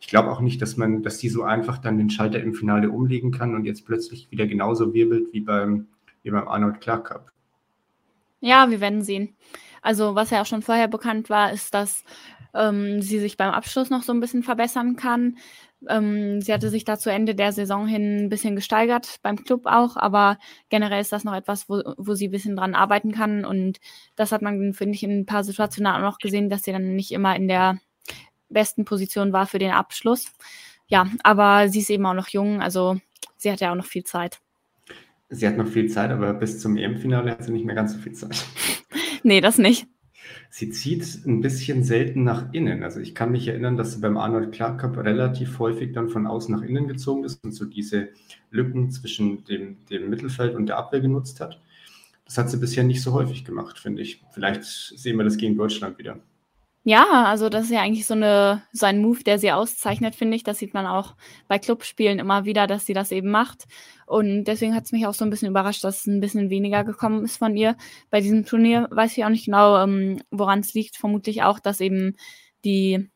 [0.00, 2.90] Ich glaube auch nicht, dass man, dass sie so einfach dann den Schalter im Finale
[2.90, 5.86] umlegen kann und jetzt plötzlich wieder genauso wirbelt wie beim,
[6.22, 7.32] wie beim Arnold Clark Cup.
[8.40, 9.36] Ja, wir werden sehen.
[9.80, 12.04] Also, was ja auch schon vorher bekannt war, ist, dass
[12.52, 15.38] ähm, sie sich beim Abschluss noch so ein bisschen verbessern kann.
[15.88, 19.66] Ähm, sie hatte sich da zu Ende der Saison hin ein bisschen gesteigert, beim Club
[19.66, 23.44] auch, aber generell ist das noch etwas, wo, wo sie ein bisschen dran arbeiten kann.
[23.44, 23.80] Und
[24.16, 26.94] das hat man, finde ich, in ein paar Situationen auch noch gesehen, dass sie dann
[26.94, 27.78] nicht immer in der
[28.48, 30.32] besten Position war für den Abschluss.
[30.86, 32.98] Ja, aber sie ist eben auch noch jung, also
[33.36, 34.40] sie hat ja auch noch viel Zeit.
[35.30, 37.98] Sie hat noch viel Zeit, aber bis zum EM-Finale hat sie nicht mehr ganz so
[37.98, 38.44] viel Zeit.
[39.22, 39.86] nee, das nicht
[40.54, 42.84] sie zieht ein bisschen selten nach innen.
[42.84, 46.28] Also ich kann mich erinnern, dass sie beim Arnold Clark Cup relativ häufig dann von
[46.28, 48.10] außen nach innen gezogen ist und so diese
[48.52, 51.60] Lücken zwischen dem, dem Mittelfeld und der Abwehr genutzt hat.
[52.24, 54.22] Das hat sie bisher nicht so häufig gemacht, finde ich.
[54.30, 56.20] Vielleicht sehen wir das gegen Deutschland wieder.
[56.86, 60.36] Ja, also das ist ja eigentlich so, eine, so ein Move, der sie auszeichnet, finde
[60.36, 60.42] ich.
[60.44, 61.16] Das sieht man auch
[61.48, 63.64] bei Clubspielen immer wieder, dass sie das eben macht.
[64.06, 66.84] Und deswegen hat es mich auch so ein bisschen überrascht, dass es ein bisschen weniger
[66.84, 67.76] gekommen ist von ihr.
[68.10, 70.96] Bei diesem Turnier weiß ich auch nicht genau, ähm, woran es liegt.
[70.96, 72.16] Vermutlich auch, dass eben
[72.66, 73.08] die,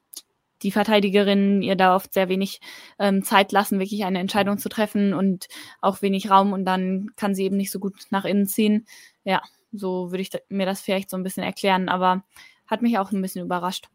[0.62, 2.60] die Verteidigerinnen ihr da oft sehr wenig
[2.98, 5.46] ähm, Zeit lassen, wirklich eine Entscheidung zu treffen und
[5.82, 6.54] auch wenig Raum.
[6.54, 8.86] Und dann kann sie eben nicht so gut nach innen ziehen.
[9.24, 9.42] Ja,
[9.72, 11.90] so würde ich mir das vielleicht so ein bisschen erklären.
[11.90, 12.24] Aber
[12.68, 13.88] hat mich auch ein bisschen überrascht.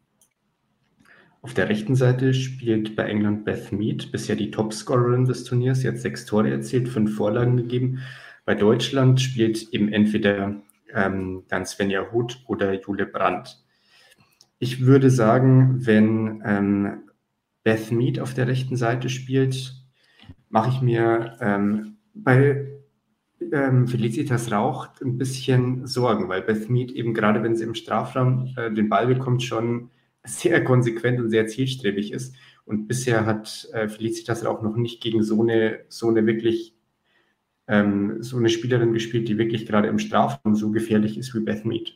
[1.40, 5.80] Auf der rechten Seite spielt bei England Beth Mead, bisher die Topscorerin des Turniers.
[5.80, 8.00] Sie hat sechs Tore erzielt, fünf Vorlagen gegeben.
[8.46, 10.62] Bei Deutschland spielt eben entweder
[10.94, 13.62] ähm, dann Svenja Huth oder Jule Brandt.
[14.58, 17.10] Ich würde sagen, wenn ähm,
[17.62, 19.74] Beth Mead auf der rechten Seite spielt,
[20.48, 22.73] mache ich mir ähm, bei
[23.52, 28.54] ähm, Felicitas Rauch ein bisschen Sorgen, weil Beth Mead eben gerade, wenn sie im Strafraum
[28.56, 29.90] äh, den Ball bekommt, schon
[30.24, 32.34] sehr konsequent und sehr zielstrebig ist.
[32.64, 36.74] Und bisher hat äh, Felicitas Rauch noch nicht gegen so eine, so eine wirklich
[37.66, 41.64] ähm, so eine Spielerin gespielt, die wirklich gerade im Strafraum so gefährlich ist wie Beth
[41.64, 41.94] Mead.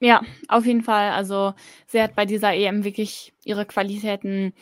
[0.00, 1.10] Ja, auf jeden Fall.
[1.10, 1.54] Also
[1.86, 4.52] sie hat bei dieser EM wirklich ihre Qualitäten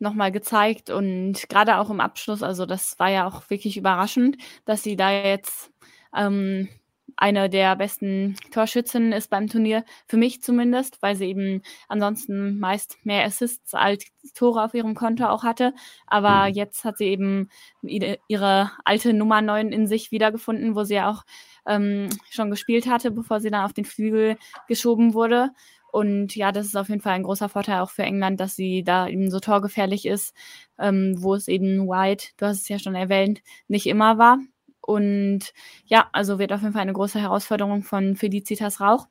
[0.00, 4.82] nochmal gezeigt und gerade auch im Abschluss, also das war ja auch wirklich überraschend, dass
[4.82, 5.70] sie da jetzt
[6.16, 6.68] ähm,
[7.16, 12.96] eine der besten Torschützen ist beim Turnier, für mich zumindest, weil sie eben ansonsten meist
[13.04, 15.74] mehr Assists als Tore auf ihrem Konto auch hatte.
[16.06, 16.54] Aber mhm.
[16.54, 17.50] jetzt hat sie eben
[17.82, 21.24] ihre alte Nummer 9 in sich wiedergefunden, wo sie ja auch
[21.66, 25.50] ähm, schon gespielt hatte, bevor sie dann auf den Flügel geschoben wurde.
[25.92, 28.84] Und ja, das ist auf jeden Fall ein großer Vorteil auch für England, dass sie
[28.84, 30.34] da eben so torgefährlich ist,
[30.78, 34.38] ähm, wo es eben White, du hast es ja schon erwähnt, nicht immer war.
[34.80, 35.52] Und
[35.84, 39.08] ja, also wird auf jeden Fall eine große Herausforderung von Felicitas Rauch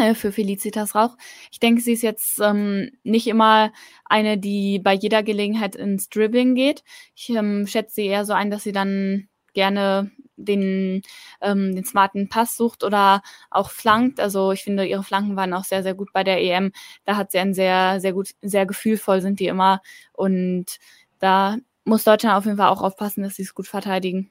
[0.00, 1.16] äh, für Felicitas Rauch.
[1.52, 3.72] Ich denke, sie ist jetzt ähm, nicht immer
[4.04, 6.82] eine, die bei jeder Gelegenheit ins Dribbling geht.
[7.14, 11.02] Ich ähm, schätze sie eher so ein, dass sie dann gerne den,
[11.40, 14.20] ähm, den smarten Pass sucht oder auch flankt.
[14.20, 16.72] Also ich finde, ihre Flanken waren auch sehr, sehr gut bei der EM.
[17.04, 19.80] Da hat sie ein sehr, sehr gut, sehr gefühlvoll sind die immer.
[20.12, 20.78] Und
[21.18, 24.30] da muss Deutschland auf jeden Fall auch aufpassen, dass sie es gut verteidigen.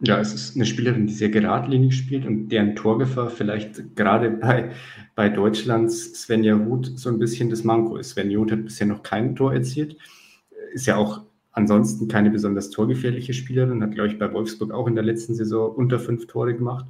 [0.00, 4.72] Ja, es ist eine Spielerin, die sehr geradlinig spielt und deren Torgefahr vielleicht gerade bei,
[5.14, 8.10] bei Deutschlands Svenja Huth so ein bisschen das Manko ist.
[8.10, 9.96] Svenja Huth hat bisher noch kein Tor erzielt,
[10.72, 11.22] ist ja auch
[11.54, 15.74] ansonsten keine besonders torgefährliche Spielerin, hat, glaube ich, bei Wolfsburg auch in der letzten Saison
[15.74, 16.86] unter fünf Tore gemacht.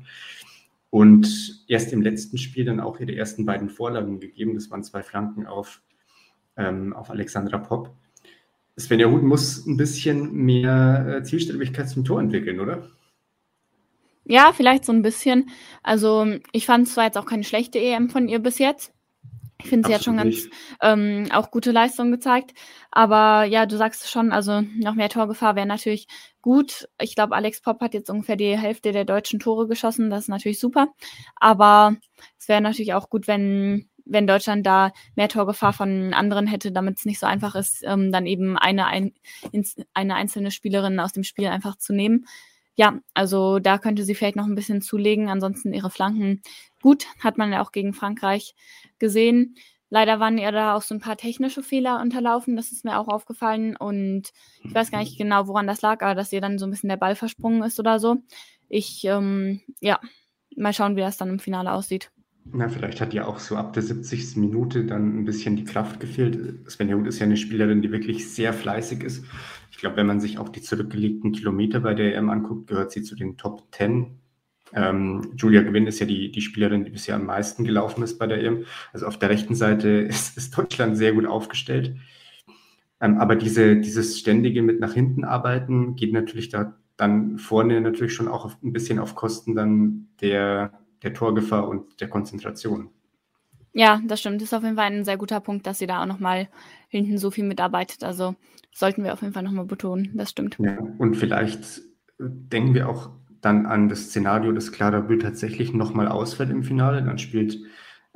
[0.91, 4.55] Und erst im letzten Spiel dann auch ihre ersten beiden Vorlagen gegeben.
[4.55, 5.83] Das waren zwei Flanken auf,
[6.57, 7.95] ähm, auf Alexandra Popp.
[8.79, 12.89] Svenja Huth muss ein bisschen mehr äh, Zielstrebigkeit zum Tor entwickeln, oder?
[14.25, 15.51] Ja, vielleicht so ein bisschen.
[15.83, 18.93] Also ich fand es zwar jetzt auch keine schlechte EM von ihr bis jetzt.
[19.65, 20.47] Ich finde, sie hat schon ganz
[20.83, 22.53] ähm, auch gute Leistungen gezeigt.
[22.91, 26.07] Aber ja, du sagst schon, also noch mehr Torgefahr wäre natürlich
[26.43, 26.87] gut.
[27.01, 30.11] Ich glaube, Alex Popp hat jetzt ungefähr die Hälfte der deutschen Tore geschossen.
[30.11, 30.89] Das ist natürlich super.
[31.37, 31.97] Aber
[32.39, 36.99] es wäre natürlich auch gut, wenn, wenn Deutschland da mehr Torgefahr von anderen hätte, damit
[36.99, 39.15] es nicht so einfach ist, ähm, dann eben eine, ein,
[39.95, 42.27] eine einzelne Spielerin aus dem Spiel einfach zu nehmen.
[42.77, 45.29] Ja, also da könnte sie vielleicht noch ein bisschen zulegen.
[45.29, 46.43] Ansonsten ihre Flanken
[46.83, 48.55] gut, hat man ja auch gegen Frankreich
[48.99, 49.57] gesehen.
[49.91, 53.07] Leider waren ihr da auch so ein paar technische Fehler unterlaufen, das ist mir auch
[53.07, 53.77] aufgefallen.
[53.77, 54.33] Und
[54.65, 56.89] ich weiß gar nicht genau, woran das lag, aber dass ihr dann so ein bisschen
[56.89, 58.17] der Ball versprungen ist oder so.
[58.69, 60.01] Ich, ähm, ja,
[60.57, 62.11] mal schauen, wie das dann im Finale aussieht.
[62.45, 64.37] Na, vielleicht hat ja auch so ab der 70.
[64.37, 66.69] Minute dann ein bisschen die Kraft gefehlt.
[66.69, 69.25] Svenja Huth ist ja eine Spielerin, die wirklich sehr fleißig ist.
[69.75, 73.03] Ich glaube, wenn man sich auch die zurückgelegten Kilometer bei der EM anguckt, gehört sie
[73.03, 74.21] zu den Top 10
[74.73, 78.29] Ähm, Julia Gewinn ist ja die, die Spielerin, die bisher am meisten gelaufen ist bei
[78.29, 78.67] der EM.
[78.93, 81.97] Also auf der rechten Seite ist, ist Deutschland sehr gut aufgestellt.
[83.01, 88.15] Ähm, aber diese, dieses ständige mit nach hinten arbeiten geht natürlich da dann vorne natürlich
[88.15, 90.73] schon auch auf, ein bisschen auf Kosten dann der,
[91.03, 92.91] der Torgefahr und der Konzentration.
[93.75, 94.41] Ja, das stimmt.
[94.41, 96.49] Das ist auf jeden Fall ein sehr guter Punkt, dass sie da auch nochmal
[96.89, 98.05] hinten so viel mitarbeitet.
[98.05, 98.37] Also
[98.73, 100.13] sollten wir auf jeden Fall nochmal betonen.
[100.15, 100.57] Das stimmt.
[100.61, 101.83] Ja, und vielleicht
[102.19, 103.11] denken wir auch
[103.41, 107.03] dann an das Szenario, dass Clara Bühl tatsächlich nochmal ausfällt im Finale.
[107.03, 107.59] Dann spielt,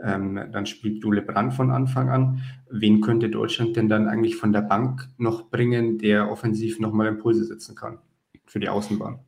[0.02, 2.40] ähm, dann spielt Jule Brand von Anfang an.
[2.70, 7.44] Wen könnte Deutschland denn dann eigentlich von der Bank noch bringen, der offensiv nochmal Impulse
[7.44, 7.98] setzen kann
[8.46, 9.18] für die Außenbahn?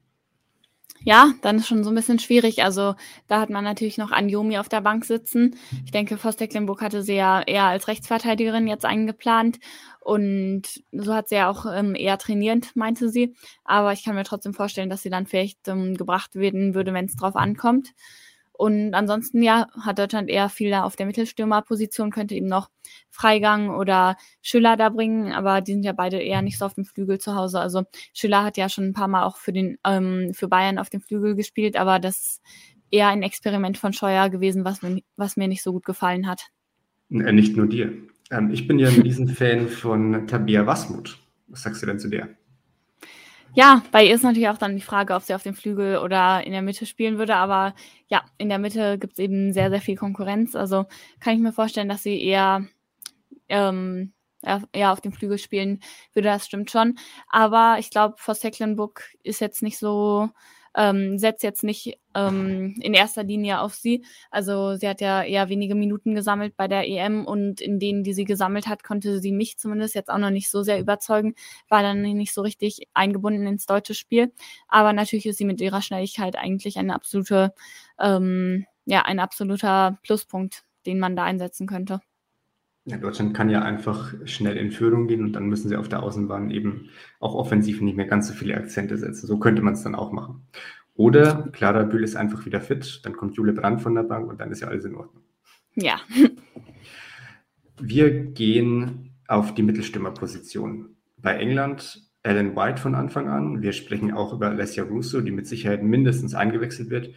[1.05, 2.63] Ja, dann ist schon so ein bisschen schwierig.
[2.63, 2.95] Also
[3.27, 5.57] da hat man natürlich noch Anjomi auf der Bank sitzen.
[5.85, 9.59] Ich denke, Voss-Tecklenburg hatte sie ja eher als Rechtsverteidigerin jetzt eingeplant.
[10.01, 13.35] Und so hat sie ja auch ähm, eher trainierend, meinte sie.
[13.65, 17.07] Aber ich kann mir trotzdem vorstellen, dass sie dann vielleicht ähm, gebracht werden würde, wenn
[17.07, 17.93] es drauf ankommt.
[18.61, 22.69] Und ansonsten, ja, hat Deutschland eher viel auf der Mittelstürmerposition, könnte eben noch
[23.09, 26.85] Freigang oder Schüller da bringen, aber die sind ja beide eher nicht so auf dem
[26.85, 27.59] Flügel zu Hause.
[27.59, 30.91] Also Schüller hat ja schon ein paar Mal auch für den, ähm, für Bayern auf
[30.91, 32.43] dem Flügel gespielt, aber das ist
[32.91, 36.43] eher ein Experiment von Scheuer gewesen, was mir, was mir nicht so gut gefallen hat.
[37.09, 37.91] Äh, nicht nur dir.
[38.31, 41.19] Ähm, ich bin ja ein Riesenfan von Tabia Wasmut.
[41.49, 42.29] Was sagst du denn zu der?
[43.55, 46.45] Ja, bei ihr ist natürlich auch dann die Frage, ob sie auf dem Flügel oder
[46.47, 47.35] in der Mitte spielen würde.
[47.35, 47.75] Aber
[48.09, 50.55] ja, in der Mitte gibt es eben sehr, sehr viel Konkurrenz.
[50.55, 50.87] Also
[51.19, 52.67] kann ich mir vorstellen, dass sie eher,
[53.49, 54.13] ähm,
[54.73, 55.81] eher auf dem Flügel spielen
[56.15, 56.29] würde.
[56.29, 56.97] Das stimmt schon.
[57.29, 60.31] Aber ich glaube, Voss Tecklenburg ist jetzt nicht so
[60.77, 64.05] ähm, setzt jetzt nicht ähm, in erster Linie auf sie.
[64.31, 68.13] Also sie hat ja eher wenige Minuten gesammelt bei der EM und in denen, die
[68.15, 71.35] sie gesammelt hat, konnte sie mich zumindest jetzt auch noch nicht so sehr überzeugen,
[71.69, 74.33] war dann nicht so richtig eingebunden ins deutsche Spiel.
[74.69, 77.53] Aber natürlich ist sie mit ihrer Schnelligkeit eigentlich eine absolute,
[77.99, 82.01] ähm, ja, ein absoluter Pluspunkt, den man da einsetzen könnte.
[82.87, 86.03] Ja, Deutschland kann ja einfach schnell in Führung gehen und dann müssen sie auf der
[86.03, 86.89] Außenbahn eben
[87.21, 89.27] auch offensiv nicht mehr ganz so viele Akzente setzen.
[89.27, 90.47] So könnte man es dann auch machen.
[90.95, 94.41] Oder Clara Bühl ist einfach wieder fit, dann kommt Jule Brandt von der Bank und
[94.41, 95.23] dann ist ja alles in Ordnung.
[95.75, 96.01] Ja.
[97.81, 100.97] Wir gehen auf die Mittelstürmerposition.
[101.17, 103.63] Bei England Ellen White von Anfang an.
[103.63, 107.11] Wir sprechen auch über Alessia Russo, die mit Sicherheit mindestens eingewechselt wird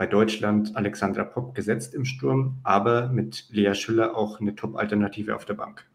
[0.00, 5.44] bei Deutschland Alexandra Popp gesetzt im Sturm, aber mit Lea Schüller auch eine Top-Alternative auf
[5.44, 5.86] der Bank.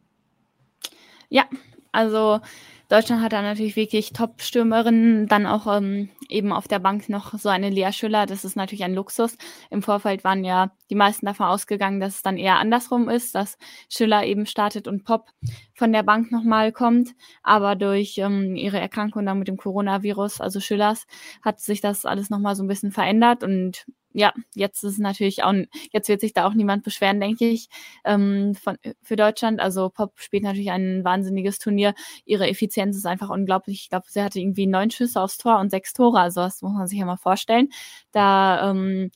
[1.30, 1.45] Ja,
[1.91, 2.39] also
[2.88, 7.49] Deutschland hat da natürlich wirklich Top-Stürmerinnen, dann auch ähm, eben auf der Bank noch so
[7.49, 9.38] eine Lea Schüller, das ist natürlich ein Luxus.
[9.69, 13.57] Im Vorfeld waren ja die meisten davon ausgegangen, dass es dann eher andersrum ist, dass
[13.89, 15.29] Schüller eben startet und Pop
[15.73, 17.15] von der Bank nochmal kommt.
[17.41, 21.07] Aber durch ähm, ihre Erkrankung dann mit dem Coronavirus, also Schüllers,
[21.41, 23.86] hat sich das alles nochmal so ein bisschen verändert und
[24.16, 25.53] ja, jetzt ist natürlich auch,
[25.91, 27.68] jetzt wird sich da auch niemand beschweren, denke ich,
[28.05, 29.59] ähm, von, für Deutschland.
[29.59, 31.93] Also Pop spielt natürlich ein wahnsinniges Turnier.
[32.24, 33.82] Ihre Effizienz ist einfach unglaublich.
[33.82, 36.20] Ich glaube, sie hatte irgendwie neun Schüsse aufs Tor und sechs Tore.
[36.20, 37.70] Also das muss man sich ja mal vorstellen.
[38.13, 39.11] Da, ähm,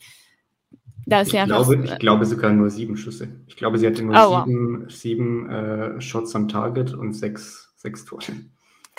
[1.06, 3.30] da ist ich, glaube, einfach, ich glaube sogar nur sieben Schüsse.
[3.48, 4.92] Ich glaube, sie hatte nur oh, sieben, wow.
[4.92, 8.34] sieben äh, Shots on Target und sechs, sechs Tore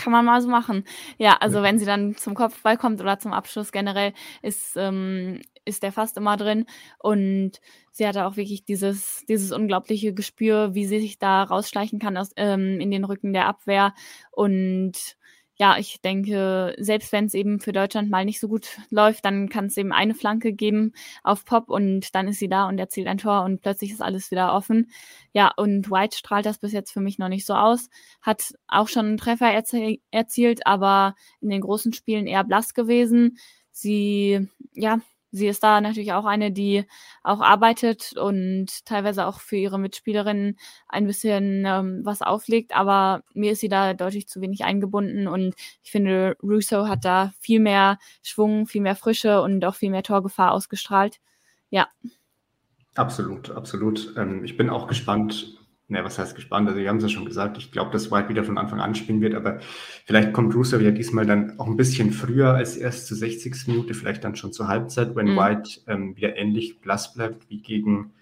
[0.01, 0.85] kann man mal so machen.
[1.19, 5.83] Ja, also wenn sie dann zum Kopfball kommt oder zum Abschluss generell, ist, ähm, ist
[5.83, 6.67] der fast immer drin.
[6.99, 7.61] Und
[7.93, 12.31] sie hatte auch wirklich dieses, dieses unglaubliche Gespür, wie sie sich da rausschleichen kann aus,
[12.37, 13.95] ähm, in den Rücken der Abwehr.
[14.33, 15.17] Und
[15.61, 19.51] ja, ich denke, selbst wenn es eben für Deutschland mal nicht so gut läuft, dann
[19.51, 23.07] kann es eben eine Flanke geben auf Pop und dann ist sie da und erzielt
[23.07, 24.91] ein Tor und plötzlich ist alles wieder offen.
[25.35, 27.91] Ja, und White strahlt das bis jetzt für mich noch nicht so aus.
[28.23, 33.37] Hat auch schon einen Treffer erzie erzielt, aber in den großen Spielen eher blass gewesen.
[33.71, 35.01] Sie, ja,
[35.33, 36.85] sie ist da natürlich auch eine, die
[37.23, 40.59] auch arbeitet und teilweise auch für ihre Mitspielerinnen
[40.89, 45.55] ein bisschen ähm, was auflegt, aber mir ist sie da deutlich zu wenig eingebunden und
[45.83, 50.03] ich finde, Russo hat da viel mehr Schwung, viel mehr Frische und auch viel mehr
[50.03, 51.21] Torgefahr ausgestrahlt.
[51.71, 51.89] Ja.
[52.97, 54.15] Absolut, absolut.
[54.17, 55.60] Ähm, ich bin auch gespannt,
[55.91, 56.69] ne, was heißt gespannt?
[56.69, 58.95] Also, wir haben es ja schon gesagt, ich glaube, dass White wieder von Anfang an
[58.95, 59.61] spielen wird, aber
[60.07, 63.67] vielleicht kommt Russo ja diesmal dann auch ein bisschen früher als erst zur 60.
[63.67, 65.37] Minute, vielleicht dann schon zur Halbzeit, wenn mhm.
[65.37, 68.13] White ähm, wieder ähnlich blass bleibt wie gegen,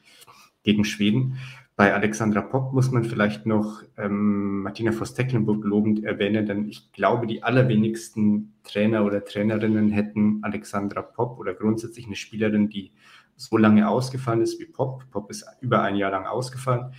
[0.62, 1.38] gegen Schweden.
[1.76, 7.28] Bei Alexandra Popp muss man vielleicht noch ähm, Martina Voss-Tecklenburg lobend erwähnen, denn ich glaube,
[7.28, 12.90] die allerwenigsten Trainer oder Trainerinnen hätten Alexandra Popp oder grundsätzlich eine Spielerin, die
[13.36, 15.04] so lange ausgefallen ist wie Pop.
[15.12, 16.92] Pop ist über ein Jahr lang ausgefallen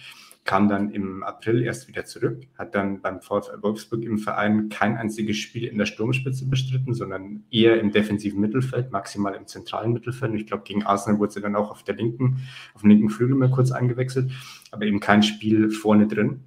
[0.49, 4.97] kam dann im April erst wieder zurück, hat dann beim VfL Wolfsburg im Verein kein
[4.97, 10.31] einziges Spiel in der Sturmspitze bestritten, sondern eher im defensiven Mittelfeld, maximal im zentralen Mittelfeld.
[10.31, 12.37] Und ich glaube, gegen Arsenal wurde sie dann auch auf der linken,
[12.73, 14.31] auf dem linken Flügel mal kurz eingewechselt,
[14.71, 16.39] aber eben kein Spiel vorne drin.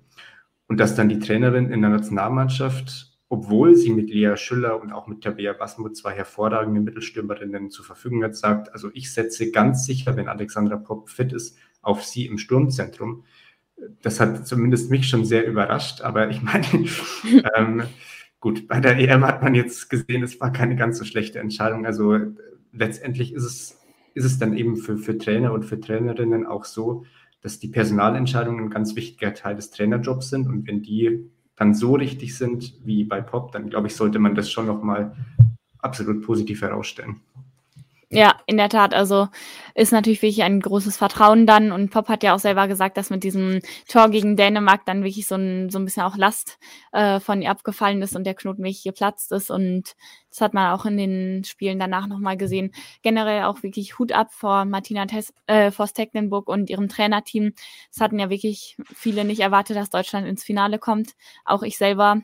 [0.66, 5.07] Und dass dann die Trainerin in der Nationalmannschaft obwohl sie mit Lea Schüller und auch
[5.07, 10.16] mit Tabea Basmuth zwei hervorragende Mittelstürmerinnen zur Verfügung hat, sagt, also ich setze ganz sicher,
[10.16, 13.24] wenn Alexandra Popp fit ist, auf sie im Sturmzentrum.
[14.03, 16.66] Das hat zumindest mich schon sehr überrascht, aber ich meine,
[17.57, 17.83] ähm,
[18.41, 21.87] gut, bei der EM hat man jetzt gesehen, es war keine ganz so schlechte Entscheidung.
[21.87, 22.18] Also
[22.72, 23.80] letztendlich ist es,
[24.14, 27.05] ist es dann eben für, für Trainer und für Trainerinnen auch so,
[27.41, 31.95] dass die Personalentscheidungen ein ganz wichtiger Teil des Trainerjobs sind und wenn die dann so
[31.95, 35.14] richtig sind wie bei Pop, dann glaube ich, sollte man das schon nochmal
[35.78, 37.20] absolut positiv herausstellen.
[38.14, 38.92] Ja, in der Tat.
[38.92, 39.28] Also
[39.74, 41.72] ist natürlich wirklich ein großes Vertrauen dann.
[41.72, 45.26] Und Pop hat ja auch selber gesagt, dass mit diesem Tor gegen Dänemark dann wirklich
[45.26, 46.58] so ein, so ein bisschen auch Last
[46.92, 49.50] äh, von ihr abgefallen ist und der Knoten wirklich geplatzt ist.
[49.50, 49.94] Und
[50.28, 52.72] das hat man auch in den Spielen danach nochmal gesehen.
[53.00, 57.54] Generell auch wirklich Hut ab vor Martina Tess, äh, Voss Tecklenburg und ihrem Trainerteam.
[57.90, 61.12] Es hatten ja wirklich viele nicht erwartet, dass Deutschland ins Finale kommt.
[61.46, 62.20] Auch ich selber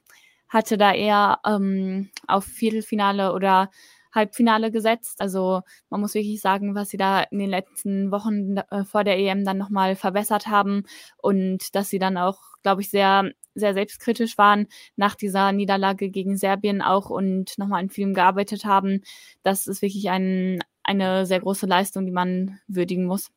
[0.50, 3.70] hatte da eher ähm, auf Viertelfinale oder
[4.14, 5.20] Halbfinale gesetzt.
[5.20, 9.18] Also man muss wirklich sagen, was sie da in den letzten Wochen äh, vor der
[9.18, 10.84] EM dann nochmal verbessert haben
[11.16, 16.36] und dass sie dann auch, glaube ich, sehr, sehr selbstkritisch waren nach dieser Niederlage gegen
[16.36, 19.02] Serbien auch und nochmal an Film gearbeitet haben.
[19.42, 23.30] Das ist wirklich ein, eine sehr große Leistung, die man würdigen muss.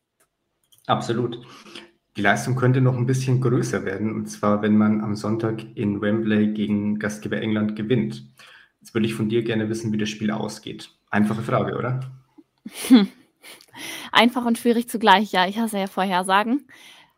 [0.87, 1.39] Absolut.
[2.17, 6.01] Die Leistung könnte noch ein bisschen größer werden, und zwar, wenn man am Sonntag in
[6.01, 8.25] Wembley gegen Gastgeber England gewinnt.
[8.81, 10.91] Jetzt würde ich von dir gerne wissen, wie das Spiel ausgeht.
[11.09, 12.11] Einfache Frage, oder?
[12.87, 13.07] Hm.
[14.11, 15.47] Einfach und schwierig zugleich, ja.
[15.47, 16.67] Ich hasse ja Vorhersagen.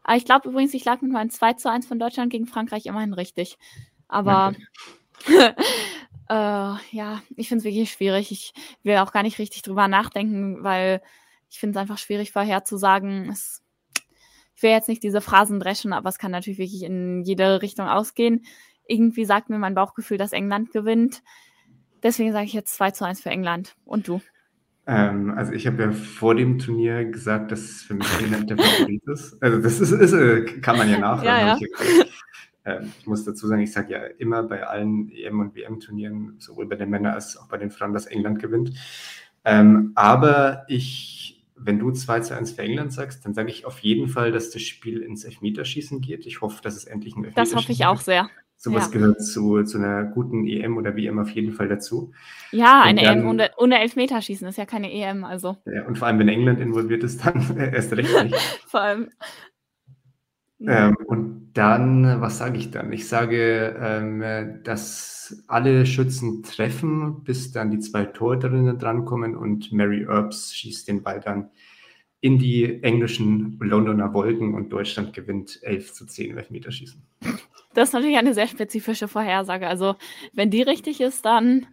[0.03, 2.85] Aber ich glaube übrigens, ich lag mit meinem 2 zu 1 von Deutschland gegen Frankreich
[2.85, 3.57] immerhin richtig.
[4.09, 4.53] Aber
[5.27, 5.53] äh,
[6.29, 8.31] ja, ich finde es wirklich schwierig.
[8.31, 8.53] Ich
[8.83, 11.01] will auch gar nicht richtig drüber nachdenken, weil
[11.49, 13.29] ich finde es einfach schwierig vorherzusagen.
[13.29, 13.63] Es,
[14.55, 17.87] ich will jetzt nicht diese Phrasen dreschen, aber es kann natürlich wirklich in jede Richtung
[17.87, 18.45] ausgehen.
[18.85, 21.23] Irgendwie sagt mir mein Bauchgefühl, dass England gewinnt.
[22.03, 23.75] Deswegen sage ich jetzt 2 zu 1 für England.
[23.85, 24.21] Und du?
[24.85, 28.57] Ähm, also ich habe ja vor dem Turnier gesagt, dass es für mich England der
[28.57, 29.41] Favorit ist.
[29.41, 31.25] Also das ist, ist, äh, kann man ja nachhören.
[31.25, 31.57] Ja, ja.
[31.59, 32.11] Ich,
[32.65, 36.65] äh, ich, muss dazu sagen, ich sage ja immer bei allen EM- und WM-Turnieren, sowohl
[36.65, 38.73] bei den Männern als auch bei den Frauen, dass England gewinnt.
[39.45, 43.79] Ähm, aber ich, wenn du 2 zu 1 für England sagst, dann sage ich auf
[43.79, 46.25] jeden Fall, dass das Spiel ins Elfmeterschießen geht.
[46.25, 48.29] Ich hoffe, dass es endlich ein Elfmeterschießen Das hoffe ich auch sehr.
[48.63, 48.97] Sowas ja.
[48.97, 52.13] gehört zu, zu einer guten EM oder WM auf jeden Fall dazu.
[52.51, 55.25] Ja, eine dann, EM ohne, ohne Elfmeterschießen ist ja keine EM.
[55.25, 55.57] Also.
[55.65, 58.35] Ja, und vor allem, wenn England involviert ist, dann erst recht nicht.
[58.67, 59.09] vor allem.
[60.61, 62.93] Ähm, und dann, was sage ich dann?
[62.93, 70.03] Ich sage, ähm, dass alle Schützen treffen, bis dann die zwei Torhüterinnen drankommen und Mary
[70.03, 71.49] Earps schießt den Ball dann
[72.21, 77.01] in die englischen Londoner Wolken und Deutschland gewinnt 11 zu 10 im Elfmeterschießen.
[77.73, 79.67] Das ist natürlich eine sehr spezifische Vorhersage.
[79.67, 79.95] Also,
[80.33, 81.67] wenn die richtig ist, dann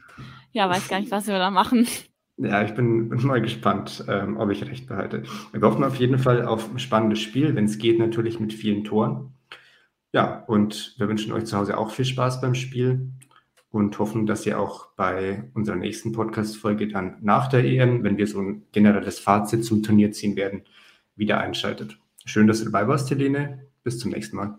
[0.53, 1.86] ja, weiß gar nicht, was wir da machen.
[2.36, 5.24] Ja, ich bin, mal gespannt, ähm, ob ich recht behalte.
[5.53, 8.82] Wir hoffen auf jeden Fall auf ein spannendes Spiel, wenn es geht, natürlich mit vielen
[8.82, 9.34] Toren.
[10.12, 13.11] Ja, und wir wünschen euch zu Hause auch viel Spaß beim Spiel
[13.70, 18.26] und hoffen, dass ihr auch bei unserer nächsten Podcast-Folge dann nach der EM, wenn wir
[18.26, 20.62] so ein generelles Fazit zum Turnier ziehen werden,
[21.14, 21.98] wieder einschaltet.
[22.24, 23.68] Schön, dass du dabei warst, Helene.
[23.84, 24.59] Bis zum nächsten Mal.